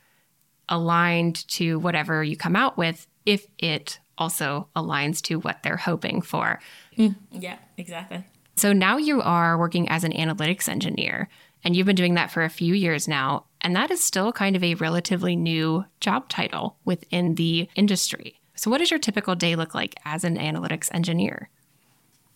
aligned 0.71 1.47
to 1.49 1.79
whatever 1.81 2.25
you 2.25 2.35
come 2.35 2.57
out 2.57 2.79
with 2.79 3.07
if 3.27 3.47
it 3.59 3.99
also 4.17 4.69
aligns 4.75 5.21
to 5.21 5.39
what 5.41 5.63
they're 5.63 5.77
hoping 5.77 6.23
for. 6.23 6.61
Mm, 6.97 7.17
yeah, 7.31 7.59
exactly. 7.77 8.25
So 8.57 8.73
now 8.73 8.97
you 8.97 9.21
are 9.21 9.59
working 9.59 9.87
as 9.91 10.03
an 10.03 10.13
analytics 10.13 10.67
engineer, 10.67 11.29
and 11.65 11.75
you've 11.75 11.87
been 11.87 11.97
doing 11.97 12.15
that 12.15 12.31
for 12.31 12.45
a 12.45 12.51
few 12.51 12.75
years 12.75 13.09
now. 13.09 13.45
And 13.61 13.75
that 13.75 13.91
is 13.91 14.03
still 14.03 14.33
kind 14.33 14.55
of 14.55 14.63
a 14.63 14.75
relatively 14.75 15.35
new 15.35 15.85
job 16.01 16.29
title 16.29 16.77
within 16.85 17.35
the 17.35 17.69
industry. 17.75 18.41
So, 18.55 18.71
what 18.71 18.79
does 18.79 18.91
your 18.91 19.01
typical 19.01 19.35
day 19.35 19.57
look 19.57 19.75
like 19.75 19.95
as 20.05 20.25
an 20.25 20.37
analytics 20.37 20.89
engineer? 20.95 21.51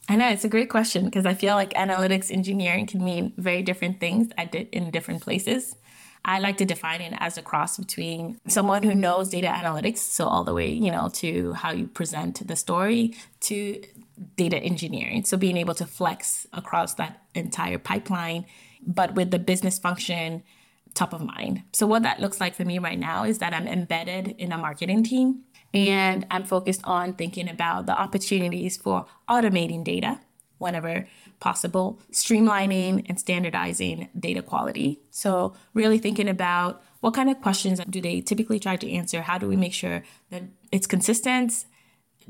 I 0.08 0.16
know 0.16 0.28
it's 0.28 0.44
a 0.44 0.48
great 0.48 0.70
question 0.70 1.04
because 1.04 1.24
I 1.24 1.34
feel 1.34 1.54
like 1.54 1.72
analytics 1.74 2.32
engineering 2.32 2.86
can 2.86 3.04
mean 3.04 3.32
very 3.36 3.62
different 3.62 4.00
things 4.00 4.32
in 4.72 4.90
different 4.90 5.22
places. 5.22 5.76
I 6.24 6.40
like 6.40 6.58
to 6.58 6.64
define 6.64 7.00
it 7.00 7.14
as 7.18 7.38
a 7.38 7.42
cross 7.42 7.78
between 7.78 8.38
someone 8.46 8.82
who 8.82 8.94
knows 8.94 9.30
data 9.30 9.46
analytics, 9.46 9.98
so 9.98 10.26
all 10.26 10.44
the 10.44 10.52
way, 10.52 10.70
you 10.70 10.90
know, 10.90 11.08
to 11.14 11.52
how 11.54 11.70
you 11.70 11.86
present 11.86 12.46
the 12.46 12.56
story, 12.56 13.14
to 13.42 13.82
data 14.36 14.58
engineering. 14.58 15.24
So 15.24 15.36
being 15.36 15.56
able 15.56 15.74
to 15.74 15.86
flex 15.86 16.46
across 16.52 16.94
that 16.94 17.22
entire 17.34 17.78
pipeline, 17.78 18.44
but 18.86 19.14
with 19.14 19.30
the 19.30 19.38
business 19.38 19.78
function 19.78 20.42
top 20.94 21.12
of 21.12 21.22
mind. 21.22 21.62
So 21.72 21.86
what 21.86 22.02
that 22.02 22.20
looks 22.20 22.40
like 22.40 22.54
for 22.54 22.64
me 22.64 22.78
right 22.78 22.98
now 22.98 23.24
is 23.24 23.38
that 23.38 23.54
I'm 23.54 23.68
embedded 23.68 24.28
in 24.38 24.52
a 24.52 24.58
marketing 24.58 25.04
team 25.04 25.42
and 25.72 26.26
I'm 26.30 26.44
focused 26.44 26.80
on 26.84 27.14
thinking 27.14 27.48
about 27.48 27.86
the 27.86 27.98
opportunities 27.98 28.76
for 28.76 29.06
automating 29.28 29.84
data 29.84 30.20
whenever 30.58 31.06
possible, 31.38 31.98
streamlining 32.12 33.06
and 33.08 33.18
standardizing 33.18 34.08
data 34.18 34.42
quality. 34.42 35.00
So, 35.10 35.54
really 35.72 35.98
thinking 35.98 36.28
about 36.28 36.82
what 37.00 37.14
kind 37.14 37.30
of 37.30 37.40
questions 37.40 37.80
do 37.88 38.00
they 38.00 38.20
typically 38.20 38.60
try 38.60 38.76
to 38.76 38.90
answer? 38.90 39.22
How 39.22 39.38
do 39.38 39.48
we 39.48 39.56
make 39.56 39.72
sure 39.72 40.02
that 40.30 40.42
it's 40.70 40.86
consistent? 40.86 41.64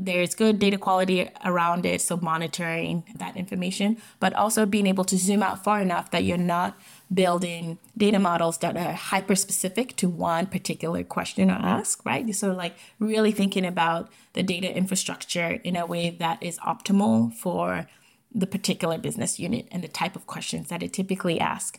There's 0.03 0.35
good 0.35 0.59
data 0.59 0.79
quality 0.79 1.29
around 1.45 1.85
it, 1.85 2.01
so 2.01 2.17
monitoring 2.17 3.05
that 3.17 3.37
information, 3.37 3.99
but 4.19 4.33
also 4.33 4.65
being 4.65 4.87
able 4.87 5.05
to 5.05 5.19
zoom 5.19 5.43
out 5.43 5.63
far 5.63 5.83
enough 5.83 6.11
that 6.13 6.25
you're 6.25 6.39
not 6.39 6.75
building 7.13 7.79
data 7.99 8.19
models 8.19 8.57
that 8.59 8.79
are 8.79 8.95
hyper 8.95 9.35
specific 9.35 9.97
to 9.97 10.09
one 10.09 10.47
particular 10.47 11.05
question 11.05 11.51
or 11.51 11.55
ask, 11.55 12.03
right? 12.07 12.35
So, 12.35 12.53
like, 12.53 12.77
really 12.99 13.31
thinking 13.31 13.67
about 13.67 14.11
the 14.33 14.43
data 14.43 14.75
infrastructure 14.75 15.61
in 15.65 15.77
a 15.77 15.85
way 15.85 16.09
that 16.19 16.43
is 16.43 16.59
optimal 16.61 17.35
for 17.35 17.87
the 18.35 18.47
particular 18.47 18.97
business 18.97 19.39
unit 19.39 19.69
and 19.71 19.85
the 19.85 19.89
type 19.89 20.17
of 20.17 20.27
questions 20.27 20.69
that 20.69 20.83
it 20.83 20.95
typically 20.95 21.39
asks, 21.39 21.79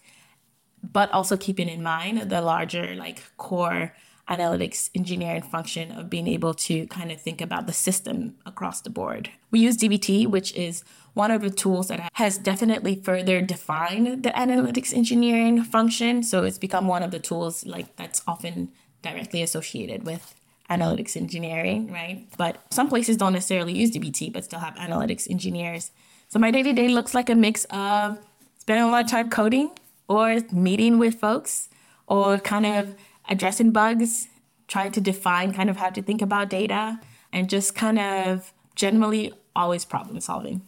but 0.84 1.12
also 1.12 1.38
keeping 1.38 1.70
in 1.70 1.82
mind 1.82 2.30
the 2.30 2.42
larger 2.42 2.94
like 2.94 3.24
core 3.38 3.94
analytics 4.30 4.90
engineering 4.96 5.42
function 5.42 5.92
of 5.92 6.10
being 6.10 6.28
able 6.28 6.54
to 6.54 6.88
kind 6.88 7.12
of 7.12 7.22
think 7.22 7.42
about 7.42 7.68
the 7.68 7.74
system 7.74 8.36
across 8.46 8.82
the 8.82 8.90
board. 8.90 9.30
We 9.50 9.60
use 9.60 9.78
DBT, 9.78 10.28
which 10.28 10.54
is 10.56 10.84
one 11.14 11.32
of 11.32 11.42
the 11.42 11.50
tools 11.50 11.90
that 11.90 12.10
has 12.14 12.38
definitely 12.38 12.96
further 12.96 13.42
defined 13.42 14.24
the 14.24 14.30
analytics 14.30 14.94
engineering 14.94 15.64
function. 15.64 16.24
So 16.24 16.44
it's 16.44 16.58
become 16.58 16.88
one 16.88 17.04
of 17.04 17.12
the 17.12 17.20
tools 17.20 17.66
like 17.66 17.96
that's 17.98 18.22
often 18.28 18.72
directly 19.02 19.42
associated 19.42 20.06
with 20.06 20.36
analytics 20.70 21.18
engineering, 21.18 21.92
right? 21.92 22.28
But 22.38 22.62
some 22.72 22.88
places 22.88 23.18
don't 23.18 23.34
necessarily 23.34 23.74
use 23.74 23.92
DBT, 23.92 24.32
but 24.32 24.46
still 24.46 24.60
have 24.60 24.76
analytics 24.76 25.30
engineers 25.30 25.92
so 26.32 26.40
my 26.40 26.50
day 26.50 26.64
to 26.64 26.72
day 26.72 26.88
looks 26.88 27.14
like 27.14 27.30
a 27.30 27.36
mix 27.36 27.66
of 27.72 28.18
spending 28.58 28.86
a 28.86 28.90
lot 28.90 29.04
of 29.04 29.12
time 29.12 29.30
coding 29.30 29.70
or 30.08 30.38
meeting 30.54 30.98
with 30.98 31.16
folks 31.16 31.68
or 32.08 32.38
kind 32.38 32.66
of 32.66 32.96
addressing 33.30 33.72
bugs, 33.72 34.28
trying 34.68 34.92
to 34.94 35.02
define 35.02 35.54
kind 35.54 35.70
of 35.70 35.78
how 35.78 35.90
to 35.90 36.02
think 36.02 36.22
about 36.22 36.50
data 36.50 37.00
and 37.34 37.50
just 37.50 37.76
kind 37.76 38.00
of 38.00 38.54
generally 38.76 39.34
always 39.56 39.86
problem 39.86 40.20
solving. 40.22 40.62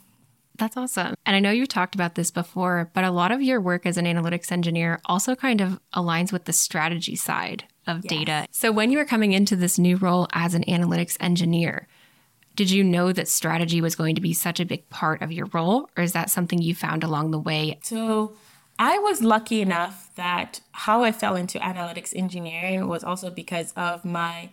That's 0.57 0.77
awesome. 0.77 1.15
And 1.25 1.35
I 1.35 1.39
know 1.39 1.51
you 1.51 1.65
talked 1.65 1.95
about 1.95 2.15
this 2.15 2.29
before, 2.29 2.91
but 2.93 3.03
a 3.03 3.11
lot 3.11 3.31
of 3.31 3.41
your 3.41 3.59
work 3.59 3.85
as 3.85 3.97
an 3.97 4.05
analytics 4.05 4.51
engineer 4.51 4.99
also 5.05 5.35
kind 5.35 5.61
of 5.61 5.79
aligns 5.95 6.31
with 6.31 6.45
the 6.45 6.53
strategy 6.53 7.15
side 7.15 7.65
of 7.87 8.03
yes. 8.03 8.09
data. 8.09 8.47
So 8.51 8.71
when 8.71 8.91
you 8.91 8.97
were 8.97 9.05
coming 9.05 9.33
into 9.33 9.55
this 9.55 9.79
new 9.79 9.97
role 9.97 10.27
as 10.31 10.53
an 10.53 10.63
analytics 10.65 11.17
engineer, 11.19 11.87
did 12.55 12.69
you 12.69 12.83
know 12.83 13.11
that 13.11 13.27
strategy 13.27 13.81
was 13.81 13.95
going 13.95 14.15
to 14.15 14.21
be 14.21 14.33
such 14.33 14.59
a 14.59 14.65
big 14.65 14.87
part 14.89 15.21
of 15.23 15.31
your 15.31 15.47
role, 15.47 15.89
or 15.97 16.03
is 16.03 16.13
that 16.13 16.29
something 16.29 16.61
you 16.61 16.75
found 16.75 17.03
along 17.03 17.31
the 17.31 17.39
way? 17.39 17.79
So, 17.81 18.35
I 18.79 18.97
was 18.97 19.21
lucky 19.21 19.61
enough 19.61 20.11
that 20.15 20.61
how 20.71 21.03
I 21.03 21.11
fell 21.11 21.35
into 21.35 21.59
analytics 21.59 22.15
engineering 22.15 22.87
was 22.87 23.03
also 23.03 23.29
because 23.29 23.71
of 23.75 24.03
my 24.03 24.49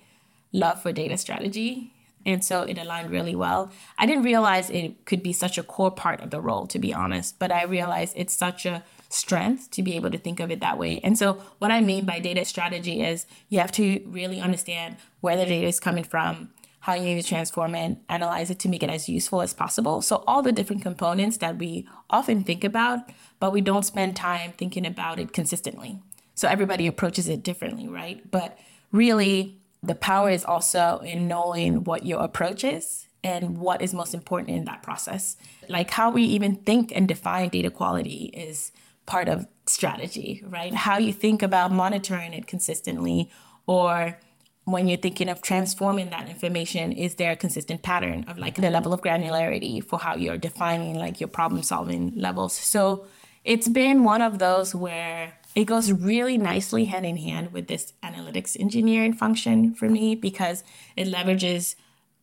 love 0.53 0.83
for 0.83 0.93
data 0.93 1.17
strategy. 1.17 1.93
And 2.27 2.45
so 2.45 2.63
it 2.63 2.77
aligned 2.77 3.11
really 3.11 3.35
well. 3.35 3.71
I 3.99 4.05
didn't 4.05 4.25
realize 4.25 4.69
it 4.69 5.07
could 5.07 5.23
be 5.23 5.33
such 5.33 5.57
a 5.57 5.63
core 5.63 5.91
part 5.91 6.21
of 6.21 6.31
the 6.31 6.41
role, 6.41 6.67
to 6.67 6.79
be 6.79 6.93
honest, 6.93 7.39
but 7.39 7.51
I 7.51 7.65
realized 7.65 8.13
it's 8.15 8.35
such 8.35 8.67
a 8.67 8.85
strength 9.09 9.71
to 9.73 9.83
be 9.83 9.97
able 9.97 10.11
to 10.11 10.19
think 10.19 10.39
of 10.39 10.51
it 10.51 10.61
that 10.61 10.79
way. 10.79 11.01
And 11.03 11.19
so, 11.19 11.43
what 11.59 11.71
I 11.71 11.81
mean 11.81 12.05
by 12.05 12.21
data 12.21 12.45
strategy 12.45 13.03
is 13.03 13.27
you 13.49 13.59
have 13.59 13.73
to 13.73 14.03
really 14.07 14.41
understand 14.41 14.97
where 15.21 15.37
the 15.37 15.47
data 15.47 15.67
is 15.67 15.81
coming 15.81 16.05
from, 16.05 16.51
how 16.81 16.95
you 16.95 17.03
need 17.03 17.23
to 17.23 17.29
transform 17.29 17.75
and 17.75 17.99
analyze 18.09 18.51
it 18.51 18.59
to 18.61 18.69
make 18.69 18.83
it 18.83 18.91
as 18.91 19.09
useful 19.09 19.43
as 19.43 19.53
possible. 19.53 20.03
So, 20.03 20.25
all 20.27 20.43
the 20.43 20.53
different 20.53 20.83
components 20.83 21.37
that 21.39 21.59
we 21.59 21.87
often 22.09 22.43
think 22.43 22.65
about, 22.65 23.01
but 23.39 23.53
we 23.53 23.61
don't 23.61 23.85
spend 23.85 24.17
time 24.17 24.53
thinking 24.53 24.87
about 24.87 25.19
it 25.19 25.33
consistently. 25.33 26.01
So, 26.35 26.49
everybody 26.49 26.87
approaches 26.87 27.29
it 27.29 27.43
differently, 27.43 27.87
right? 27.87 28.29
But 28.31 28.59
really, 28.93 29.61
the 29.83 29.95
power 29.95 30.31
is 30.31 30.45
also 30.45 31.01
in 31.05 31.29
knowing 31.29 31.85
what 31.85 32.07
your 32.07 32.23
approach 32.23 32.65
is 32.65 33.07
and 33.23 33.59
what 33.59 33.83
is 33.83 33.95
most 33.95 34.15
important 34.15 34.57
in 34.57 34.65
that 34.65 34.83
process. 34.83 35.37
Like 35.69 35.91
how 35.91 36.11
we 36.11 36.23
even 36.25 36.57
think 36.57 36.93
and 36.95 37.07
define 37.07 37.49
data 37.49 37.71
quality 37.71 38.31
is 38.35 38.73
part 39.07 39.29
of 39.29 39.47
strategy, 39.67 40.43
right? 40.47 40.75
How 40.75 40.99
you 40.99 41.13
think 41.13 41.43
about 41.43 41.73
monitoring 41.73 42.33
it 42.33 42.47
consistently 42.47 43.31
or 43.67 44.19
when 44.65 44.87
you're 44.89 44.99
thinking 44.99 45.29
of 45.29 45.43
transforming 45.43 46.11
that 46.11 46.29
information, 46.29 46.93
is 46.93 47.17
there 47.17 47.33
a 47.33 47.37
consistent 47.37 47.83
pattern 47.83 48.25
of 48.29 48.39
like 48.39 48.57
the 48.57 48.71
level 48.71 48.93
of 48.93 49.01
granularity 49.01 49.83
for 49.83 49.99
how 49.99 50.17
you're 50.17 50.39
defining 50.39 50.99
like 50.99 51.21
your 51.21 51.29
problem 51.29 51.63
solving 51.63 52.13
levels? 52.15 52.53
So 52.53 53.07
it's 53.45 53.69
been 53.69 54.05
one 54.05 54.23
of 54.23 54.39
those 54.39 54.75
where 54.75 55.35
it 55.55 55.65
goes 55.65 55.91
really 55.91 56.39
nicely 56.39 56.85
hand 56.85 57.07
in 57.07 57.17
hand 57.17 57.53
with 57.53 57.67
this 57.67 57.93
analytics 58.03 58.59
engineering 58.61 59.15
function 59.15 59.75
for 59.75 59.89
me 59.89 60.15
because 60.15 60.63
it 60.97 61.09
leverages 61.09 61.75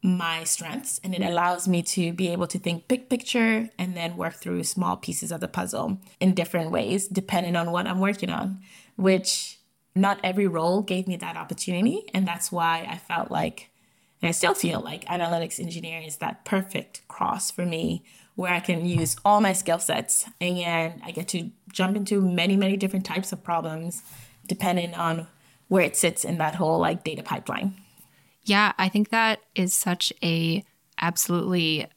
my 0.04 0.44
strengths 0.44 1.02
and 1.04 1.14
it 1.14 1.22
allows 1.22 1.68
me 1.68 1.82
to 1.82 2.14
be 2.14 2.30
able 2.30 2.48
to 2.48 2.60
think 2.60 2.88
big 2.88 3.10
picture 3.10 3.68
and 3.78 3.96
then 3.96 4.16
work 4.16 4.36
through 4.36 4.64
small 4.64 4.96
pieces 4.96 5.32
of 5.32 5.42
the 5.42 5.48
puzzle 5.48 5.98
in 6.20 6.34
different 6.34 6.72
ways 6.72 7.08
depending 7.08 7.56
on 7.56 7.72
what 7.72 7.88
I'm 7.88 8.00
working 8.00 8.30
on, 8.30 8.62
which 8.96 9.57
not 10.02 10.20
every 10.24 10.48
role 10.48 10.82
gave 10.82 11.08
me 11.08 11.18
that 11.18 11.38
opportunity. 11.38 12.04
And 12.14 12.28
that's 12.28 12.52
why 12.52 12.88
I 12.90 12.98
felt 12.98 13.32
like, 13.32 13.70
and 14.22 14.30
I 14.30 14.32
still 14.32 14.54
feel 14.54 14.80
like 14.80 15.06
analytics 15.06 15.60
engineering 15.60 16.06
is 16.06 16.18
that 16.18 16.46
perfect 16.46 17.08
cross 17.08 17.52
for 17.52 17.66
me 17.66 18.04
where 18.36 18.54
I 18.54 18.60
can 18.60 18.86
use 18.86 19.16
all 19.26 19.42
my 19.42 19.54
skill 19.54 19.80
sets 19.80 20.30
and 20.40 21.02
I 21.04 21.12
get 21.12 21.28
to 21.30 21.50
jump 21.72 21.98
into 21.98 22.22
many, 22.22 22.56
many 22.56 22.78
different 22.78 23.06
types 23.06 23.32
of 23.32 23.44
problems 23.44 24.04
depending 24.48 24.94
on 24.94 25.28
where 25.68 25.84
it 25.84 25.98
sits 25.98 26.24
in 26.24 26.38
that 26.38 26.56
whole 26.56 26.80
like 26.80 27.04
data 27.04 27.24
pipeline. 27.24 27.76
Yeah, 28.44 28.74
I 28.78 28.90
think 28.90 29.10
that 29.10 29.42
is 29.56 29.74
such 29.74 30.14
a 30.24 30.64
absolutely 31.00 31.88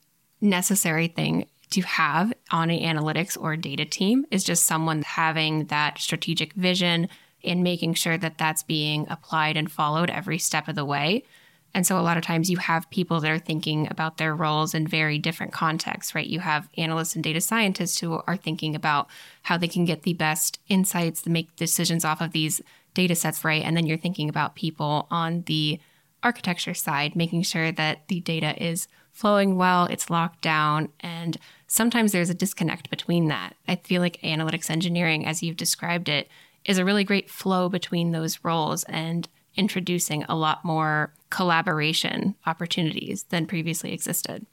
necessary 0.40 1.06
thing 1.06 1.46
to 1.70 1.82
have 1.82 2.32
on 2.50 2.70
an 2.70 2.80
analytics 2.80 3.40
or 3.40 3.56
data 3.56 3.84
team 3.84 4.26
is 4.30 4.42
just 4.42 4.64
someone 4.64 5.02
having 5.02 5.66
that 5.66 5.98
strategic 5.98 6.52
vision, 6.54 7.08
in 7.42 7.62
making 7.62 7.94
sure 7.94 8.18
that 8.18 8.38
that's 8.38 8.62
being 8.62 9.06
applied 9.08 9.56
and 9.56 9.70
followed 9.70 10.10
every 10.10 10.38
step 10.38 10.68
of 10.68 10.74
the 10.74 10.84
way. 10.84 11.24
And 11.72 11.86
so 11.86 11.98
a 11.98 12.02
lot 12.02 12.16
of 12.16 12.24
times 12.24 12.50
you 12.50 12.56
have 12.56 12.90
people 12.90 13.20
that 13.20 13.30
are 13.30 13.38
thinking 13.38 13.86
about 13.90 14.16
their 14.16 14.34
roles 14.34 14.74
in 14.74 14.88
very 14.88 15.18
different 15.18 15.52
contexts, 15.52 16.14
right? 16.14 16.26
You 16.26 16.40
have 16.40 16.68
analysts 16.76 17.14
and 17.14 17.22
data 17.22 17.40
scientists 17.40 18.00
who 18.00 18.20
are 18.26 18.36
thinking 18.36 18.74
about 18.74 19.08
how 19.42 19.56
they 19.56 19.68
can 19.68 19.84
get 19.84 20.02
the 20.02 20.14
best 20.14 20.58
insights 20.68 21.22
to 21.22 21.30
make 21.30 21.54
decisions 21.56 22.04
off 22.04 22.20
of 22.20 22.32
these 22.32 22.60
data 22.94 23.14
sets, 23.14 23.44
right? 23.44 23.62
And 23.62 23.76
then 23.76 23.86
you're 23.86 23.98
thinking 23.98 24.28
about 24.28 24.56
people 24.56 25.06
on 25.10 25.42
the 25.42 25.78
architecture 26.22 26.74
side, 26.74 27.14
making 27.14 27.42
sure 27.42 27.70
that 27.72 28.08
the 28.08 28.20
data 28.20 28.60
is 28.62 28.88
flowing 29.12 29.56
well, 29.56 29.86
it's 29.86 30.10
locked 30.10 30.40
down, 30.40 30.88
and 31.00 31.36
sometimes 31.66 32.12
there's 32.12 32.30
a 32.30 32.34
disconnect 32.34 32.90
between 32.90 33.28
that. 33.28 33.54
I 33.66 33.76
feel 33.76 34.00
like 34.00 34.20
analytics 34.22 34.70
engineering, 34.70 35.26
as 35.26 35.42
you've 35.42 35.56
described 35.56 36.08
it, 36.08 36.28
is 36.64 36.78
a 36.78 36.84
really 36.84 37.04
great 37.04 37.30
flow 37.30 37.68
between 37.68 38.12
those 38.12 38.44
roles 38.44 38.84
and 38.84 39.28
introducing 39.56 40.24
a 40.24 40.36
lot 40.36 40.64
more 40.64 41.12
collaboration 41.30 42.34
opportunities 42.46 43.24
than 43.24 43.46
previously 43.46 43.92
existed. 43.92 44.46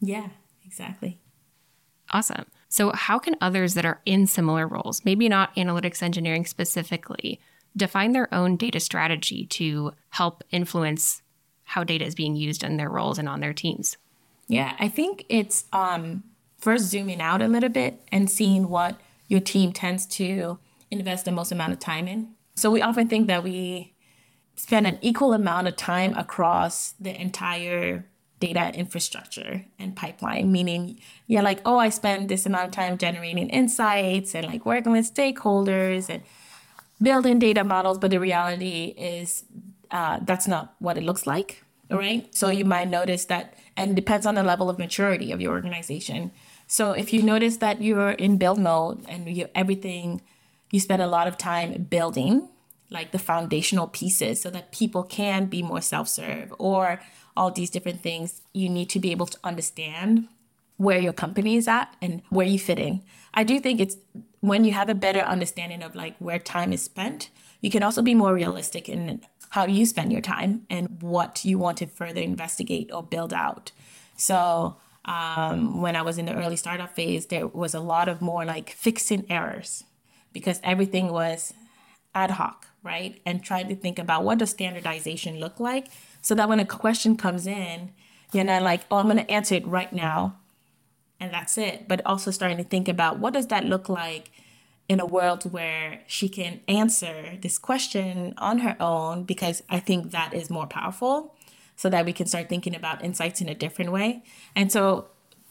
Yeah, 0.00 0.28
exactly. 0.66 1.18
Awesome. 2.10 2.46
So, 2.68 2.92
how 2.92 3.18
can 3.18 3.36
others 3.40 3.74
that 3.74 3.84
are 3.84 4.00
in 4.06 4.26
similar 4.26 4.66
roles, 4.66 5.04
maybe 5.04 5.28
not 5.28 5.54
analytics 5.56 6.02
engineering 6.02 6.46
specifically, 6.46 7.40
define 7.76 8.12
their 8.12 8.32
own 8.32 8.56
data 8.56 8.80
strategy 8.80 9.46
to 9.46 9.92
help 10.10 10.42
influence 10.50 11.22
how 11.64 11.84
data 11.84 12.04
is 12.04 12.14
being 12.14 12.36
used 12.36 12.64
in 12.64 12.76
their 12.76 12.88
roles 12.88 13.18
and 13.18 13.28
on 13.28 13.40
their 13.40 13.52
teams? 13.52 13.96
Yeah, 14.48 14.74
I 14.78 14.88
think 14.88 15.24
it's 15.28 15.64
um, 15.72 16.24
first 16.58 16.86
zooming 16.86 17.20
out 17.20 17.40
a 17.40 17.48
little 17.48 17.68
bit 17.68 18.00
and 18.10 18.30
seeing 18.30 18.68
what 18.68 19.00
your 19.28 19.40
team 19.40 19.72
tends 19.72 20.04
to 20.06 20.58
invest 20.92 21.24
the 21.24 21.32
most 21.32 21.50
amount 21.52 21.72
of 21.72 21.78
time 21.78 22.06
in. 22.06 22.28
So 22.54 22.70
we 22.70 22.82
often 22.82 23.08
think 23.08 23.26
that 23.26 23.42
we 23.42 23.94
spend 24.56 24.86
an 24.86 24.98
equal 25.00 25.32
amount 25.32 25.66
of 25.66 25.76
time 25.76 26.14
across 26.14 26.92
the 27.00 27.18
entire 27.18 28.06
data 28.38 28.72
infrastructure 28.74 29.64
and 29.78 29.96
pipeline, 29.96 30.52
meaning 30.52 30.98
you're 31.26 31.42
like, 31.42 31.60
oh, 31.64 31.78
I 31.78 31.88
spend 31.90 32.28
this 32.28 32.44
amount 32.44 32.66
of 32.66 32.72
time 32.72 32.98
generating 32.98 33.48
insights 33.48 34.34
and 34.34 34.46
like 34.46 34.66
working 34.66 34.92
with 34.92 35.12
stakeholders 35.12 36.10
and 36.10 36.22
building 37.00 37.38
data 37.38 37.64
models. 37.64 37.98
But 37.98 38.10
the 38.10 38.18
reality 38.20 38.94
is 38.98 39.44
uh, 39.90 40.18
that's 40.22 40.48
not 40.48 40.74
what 40.80 40.98
it 40.98 41.04
looks 41.04 41.26
like, 41.26 41.64
right? 41.88 42.34
So 42.34 42.50
you 42.50 42.64
might 42.64 42.90
notice 42.90 43.24
that, 43.26 43.54
and 43.76 43.92
it 43.92 43.94
depends 43.94 44.26
on 44.26 44.34
the 44.34 44.42
level 44.42 44.68
of 44.68 44.78
maturity 44.78 45.32
of 45.32 45.40
your 45.40 45.52
organization. 45.52 46.32
So 46.66 46.92
if 46.92 47.12
you 47.12 47.22
notice 47.22 47.58
that 47.58 47.80
you're 47.80 48.10
in 48.10 48.38
build 48.38 48.58
mode 48.58 49.04
and 49.08 49.28
you 49.28 49.48
everything, 49.54 50.20
you 50.72 50.80
spend 50.80 51.00
a 51.00 51.06
lot 51.06 51.28
of 51.28 51.38
time 51.38 51.84
building 51.84 52.48
like 52.90 53.12
the 53.12 53.18
foundational 53.18 53.86
pieces 53.86 54.40
so 54.40 54.50
that 54.50 54.72
people 54.72 55.02
can 55.02 55.46
be 55.46 55.62
more 55.62 55.80
self-serve 55.80 56.52
or 56.58 57.00
all 57.36 57.50
these 57.50 57.70
different 57.70 58.00
things, 58.02 58.42
you 58.52 58.68
need 58.68 58.90
to 58.90 59.00
be 59.00 59.10
able 59.10 59.26
to 59.26 59.38
understand 59.42 60.28
where 60.76 60.98
your 60.98 61.12
company 61.12 61.56
is 61.56 61.68
at 61.68 61.94
and 62.02 62.22
where 62.28 62.46
you 62.46 62.58
fit 62.58 62.78
in. 62.78 63.02
I 63.32 63.44
do 63.44 63.58
think 63.60 63.80
it's 63.80 63.96
when 64.40 64.64
you 64.64 64.72
have 64.72 64.88
a 64.88 64.94
better 64.94 65.20
understanding 65.20 65.82
of 65.82 65.94
like 65.94 66.16
where 66.18 66.38
time 66.38 66.72
is 66.72 66.82
spent, 66.82 67.30
you 67.60 67.70
can 67.70 67.82
also 67.82 68.02
be 68.02 68.14
more 68.14 68.34
realistic 68.34 68.88
in 68.88 69.22
how 69.50 69.66
you 69.66 69.86
spend 69.86 70.12
your 70.12 70.20
time 70.20 70.66
and 70.68 71.00
what 71.00 71.44
you 71.44 71.58
want 71.58 71.78
to 71.78 71.86
further 71.86 72.20
investigate 72.20 72.90
or 72.92 73.02
build 73.02 73.32
out. 73.32 73.70
So, 74.16 74.76
um, 75.04 75.80
when 75.80 75.96
I 75.96 76.02
was 76.02 76.16
in 76.16 76.26
the 76.26 76.34
early 76.34 76.56
startup 76.56 76.94
phase, 76.94 77.26
there 77.26 77.46
was 77.46 77.74
a 77.74 77.80
lot 77.80 78.08
of 78.08 78.22
more 78.22 78.44
like 78.44 78.70
fixing 78.70 79.26
errors 79.28 79.84
because 80.32 80.60
everything 80.62 81.12
was 81.12 81.52
ad 82.14 82.32
hoc, 82.32 82.66
right? 82.82 83.20
And 83.24 83.42
trying 83.42 83.68
to 83.68 83.76
think 83.76 83.98
about 83.98 84.24
what 84.24 84.38
does 84.38 84.50
standardization 84.50 85.40
look 85.40 85.58
like 85.60 85.88
so 86.20 86.34
that 86.34 86.48
when 86.48 86.60
a 86.60 86.64
question 86.64 87.16
comes 87.16 87.46
in, 87.46 87.92
you're 88.32 88.44
not 88.44 88.62
like, 88.62 88.82
oh, 88.90 88.98
I'm 88.98 89.06
going 89.06 89.18
to 89.18 89.30
answer 89.30 89.54
it 89.56 89.66
right 89.66 89.92
now. 89.92 90.36
And 91.20 91.32
that's 91.32 91.56
it. 91.56 91.86
But 91.88 92.04
also 92.04 92.30
starting 92.30 92.58
to 92.58 92.64
think 92.64 92.88
about 92.88 93.18
what 93.18 93.34
does 93.34 93.46
that 93.48 93.64
look 93.64 93.88
like 93.88 94.30
in 94.88 95.00
a 95.00 95.06
world 95.06 95.50
where 95.52 96.00
she 96.06 96.28
can 96.28 96.60
answer 96.66 97.38
this 97.40 97.56
question 97.56 98.34
on 98.36 98.58
her 98.58 98.76
own, 98.80 99.22
because 99.24 99.62
I 99.70 99.78
think 99.78 100.10
that 100.10 100.34
is 100.34 100.50
more 100.50 100.66
powerful 100.66 101.34
so 101.76 101.88
that 101.88 102.04
we 102.04 102.12
can 102.12 102.26
start 102.26 102.48
thinking 102.48 102.74
about 102.74 103.04
insights 103.04 103.40
in 103.40 103.48
a 103.48 103.54
different 103.54 103.92
way. 103.92 104.22
And 104.56 104.70
so 104.70 105.06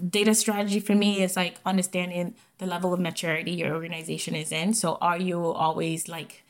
data 0.09 0.33
strategy 0.33 0.79
for 0.79 0.95
me 0.95 1.21
is 1.21 1.35
like 1.35 1.57
understanding 1.65 2.35
the 2.57 2.65
level 2.65 2.93
of 2.93 2.99
maturity 2.99 3.51
your 3.51 3.73
organization 3.73 4.35
is 4.35 4.51
in. 4.51 4.73
So 4.73 4.97
are 5.01 5.17
you 5.17 5.45
always 5.45 6.07
like 6.07 6.43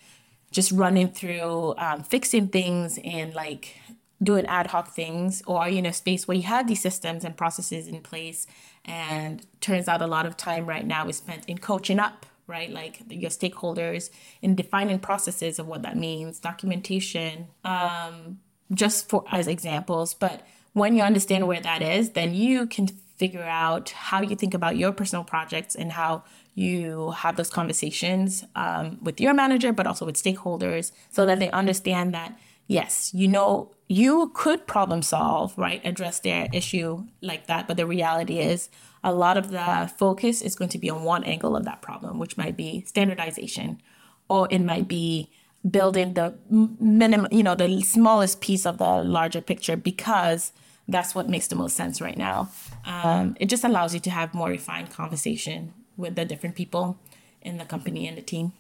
just 0.52 0.72
running 0.72 1.10
through 1.10 1.76
um, 1.78 2.04
fixing 2.04 2.48
things 2.48 3.00
and 3.04 3.34
like 3.34 3.76
doing 4.22 4.46
ad 4.46 4.68
hoc 4.68 4.94
things? 4.94 5.42
Or 5.48 5.60
are 5.60 5.70
you 5.70 5.80
in 5.80 5.86
a 5.86 5.94
space 5.94 6.28
where 6.28 6.38
you 6.38 6.44
have 6.44 6.68
these 6.68 6.82
systems 6.82 7.24
and 7.24 7.36
processes 7.36 7.88
in 7.88 8.02
place? 8.02 8.48
And 8.86 9.46
turns 9.60 9.88
out 9.88 10.02
a 10.02 10.08
lot 10.08 10.26
of 10.26 10.38
time 10.38 10.66
right 10.66 10.86
now 10.86 11.08
is 11.08 11.18
spent 11.18 11.46
in 11.48 11.58
coaching 11.58 12.00
up 12.00 12.26
right? 12.48 12.70
Like 12.70 13.02
your 13.10 13.30
stakeholders 13.30 14.10
in 14.42 14.56
defining 14.56 15.00
processes 15.00 15.58
of 15.58 15.68
what 15.68 15.84
that 15.84 15.96
means 15.96 16.38
documentation 16.40 17.48
um, 17.64 18.40
just 18.74 19.08
for 19.08 19.24
as 19.32 19.48
examples. 19.48 20.14
But 20.14 20.46
when 20.74 20.96
you 20.96 21.02
understand 21.02 21.48
where 21.48 21.62
that 21.62 21.82
is 21.82 22.12
then 22.12 22.34
you 22.34 22.68
can 22.68 22.90
figure 23.22 23.50
out 23.66 23.86
how 24.10 24.20
you 24.30 24.36
think 24.42 24.54
about 24.60 24.74
your 24.82 24.92
personal 25.00 25.26
projects 25.34 25.74
and 25.82 25.92
how 26.02 26.24
you 26.56 27.12
have 27.24 27.34
those 27.38 27.52
conversations 27.60 28.44
um, 28.64 28.86
with 29.08 29.18
your 29.26 29.34
manager 29.44 29.72
but 29.78 29.86
also 29.90 30.04
with 30.10 30.18
stakeholders 30.26 30.92
so 31.16 31.26
that 31.28 31.38
they 31.40 31.52
understand 31.52 32.08
that 32.14 32.32
yes, 32.72 33.12
you 33.14 33.28
know, 33.28 33.72
you 33.90 34.32
could 34.34 34.66
problem 34.66 35.02
solve, 35.02 35.58
right? 35.58 35.82
Address 35.84 36.20
their 36.20 36.48
issue 36.54 37.06
like 37.22 37.48
that. 37.48 37.68
But 37.68 37.76
the 37.76 37.86
reality 37.86 38.40
is, 38.40 38.70
a 39.04 39.14
lot 39.14 39.36
of 39.36 39.52
the 39.52 39.92
focus 39.98 40.42
is 40.42 40.56
going 40.56 40.70
to 40.70 40.78
be 40.78 40.90
on 40.90 41.04
one 41.04 41.24
angle 41.24 41.56
of 41.58 41.66
that 41.66 41.82
problem, 41.82 42.18
which 42.20 42.38
might 42.38 42.56
be 42.56 42.84
standardization, 42.86 43.82
or 44.30 44.48
it 44.50 44.60
might 44.60 44.88
be 44.88 45.30
building 45.70 46.14
the 46.14 46.34
minimum, 46.50 47.28
you 47.32 47.44
know, 47.44 47.56
the 47.56 47.82
smallest 47.82 48.40
piece 48.42 48.66
of 48.66 48.78
the 48.78 49.04
larger 49.04 49.42
picture 49.42 49.76
because 49.76 50.54
that's 50.88 51.16
what 51.16 51.30
makes 51.30 51.48
the 51.48 51.56
most 51.56 51.76
sense 51.76 52.02
right 52.02 52.18
now. 52.18 52.50
Um, 52.86 53.36
it 53.40 53.48
just 53.48 53.64
allows 53.64 53.94
you 53.94 54.00
to 54.02 54.10
have 54.10 54.34
more 54.34 54.50
refined 54.50 54.92
conversation 54.92 55.74
with 55.98 56.16
the 56.16 56.26
different 56.26 56.56
people 56.56 56.98
in 57.42 57.58
the 57.58 57.66
company 57.66 58.08
and 58.08 58.18
the 58.18 58.22
team. 58.22 58.54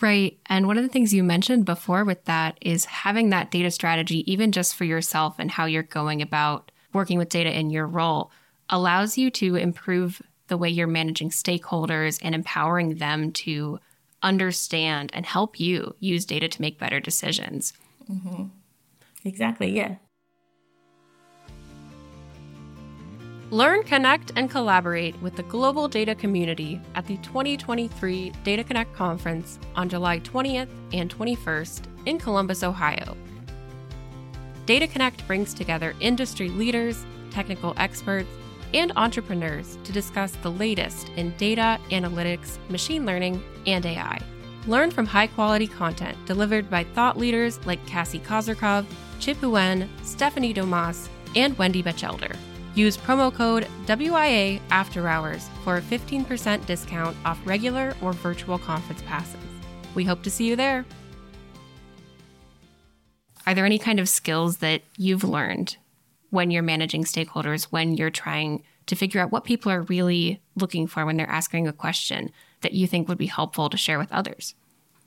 Right. 0.00 0.38
And 0.46 0.66
one 0.66 0.76
of 0.76 0.82
the 0.82 0.88
things 0.88 1.14
you 1.14 1.22
mentioned 1.22 1.64
before 1.64 2.04
with 2.04 2.24
that 2.24 2.58
is 2.60 2.84
having 2.84 3.30
that 3.30 3.50
data 3.50 3.70
strategy, 3.70 4.30
even 4.30 4.52
just 4.52 4.74
for 4.74 4.84
yourself 4.84 5.36
and 5.38 5.50
how 5.50 5.66
you're 5.66 5.82
going 5.82 6.20
about 6.20 6.70
working 6.92 7.16
with 7.16 7.28
data 7.28 7.56
in 7.56 7.70
your 7.70 7.86
role, 7.86 8.30
allows 8.68 9.16
you 9.16 9.30
to 9.30 9.56
improve 9.56 10.20
the 10.48 10.56
way 10.56 10.68
you're 10.68 10.86
managing 10.86 11.30
stakeholders 11.30 12.18
and 12.22 12.34
empowering 12.34 12.96
them 12.96 13.32
to 13.32 13.78
understand 14.22 15.10
and 15.14 15.26
help 15.26 15.60
you 15.60 15.94
use 16.00 16.24
data 16.24 16.48
to 16.48 16.60
make 16.60 16.78
better 16.78 17.00
decisions. 17.00 17.72
Mm-hmm. 18.10 18.44
Exactly. 19.24 19.74
Yeah. 19.74 19.96
Learn, 23.54 23.84
connect, 23.84 24.32
and 24.34 24.50
collaborate 24.50 25.14
with 25.22 25.36
the 25.36 25.44
global 25.44 25.86
data 25.86 26.12
community 26.16 26.80
at 26.96 27.06
the 27.06 27.18
2023 27.18 28.32
Data 28.42 28.64
Connect 28.64 28.92
Conference 28.96 29.60
on 29.76 29.88
July 29.88 30.18
20th 30.18 30.66
and 30.92 31.08
21st 31.08 31.84
in 32.06 32.18
Columbus, 32.18 32.64
Ohio. 32.64 33.16
Data 34.66 34.88
Connect 34.88 35.24
brings 35.28 35.54
together 35.54 35.94
industry 36.00 36.48
leaders, 36.48 37.06
technical 37.30 37.74
experts, 37.76 38.28
and 38.72 38.90
entrepreneurs 38.96 39.78
to 39.84 39.92
discuss 39.92 40.32
the 40.42 40.50
latest 40.50 41.10
in 41.10 41.32
data, 41.36 41.78
analytics, 41.90 42.58
machine 42.70 43.06
learning, 43.06 43.40
and 43.68 43.86
AI. 43.86 44.20
Learn 44.66 44.90
from 44.90 45.06
high 45.06 45.28
quality 45.28 45.68
content 45.68 46.18
delivered 46.26 46.68
by 46.68 46.82
thought 46.82 47.16
leaders 47.16 47.64
like 47.66 47.86
Cassie 47.86 48.18
Kozyrkov, 48.18 48.84
Chip 49.20 49.36
Huyen, 49.36 49.88
Stephanie 50.02 50.52
Domas, 50.52 51.08
and 51.36 51.56
Wendy 51.56 51.84
Batchelder. 51.84 52.34
Use 52.74 52.96
promo 52.96 53.32
code 53.32 53.68
WIA 53.86 54.60
After 54.70 55.06
Hours 55.06 55.48
for 55.62 55.76
a 55.76 55.80
15% 55.80 56.66
discount 56.66 57.16
off 57.24 57.38
regular 57.44 57.94
or 58.02 58.12
virtual 58.12 58.58
conference 58.58 59.00
passes. 59.02 59.36
We 59.94 60.04
hope 60.04 60.24
to 60.24 60.30
see 60.30 60.48
you 60.48 60.56
there. 60.56 60.84
Are 63.46 63.54
there 63.54 63.64
any 63.64 63.78
kind 63.78 64.00
of 64.00 64.08
skills 64.08 64.56
that 64.56 64.82
you've 64.96 65.22
learned 65.22 65.76
when 66.30 66.50
you're 66.50 66.62
managing 66.64 67.04
stakeholders, 67.04 67.64
when 67.64 67.94
you're 67.94 68.10
trying 68.10 68.64
to 68.86 68.96
figure 68.96 69.20
out 69.20 69.30
what 69.30 69.44
people 69.44 69.70
are 69.70 69.82
really 69.82 70.40
looking 70.56 70.88
for 70.88 71.06
when 71.06 71.16
they're 71.16 71.30
asking 71.30 71.68
a 71.68 71.72
question 71.72 72.32
that 72.62 72.72
you 72.72 72.88
think 72.88 73.06
would 73.06 73.18
be 73.18 73.26
helpful 73.26 73.70
to 73.70 73.76
share 73.76 74.00
with 74.00 74.10
others? 74.10 74.54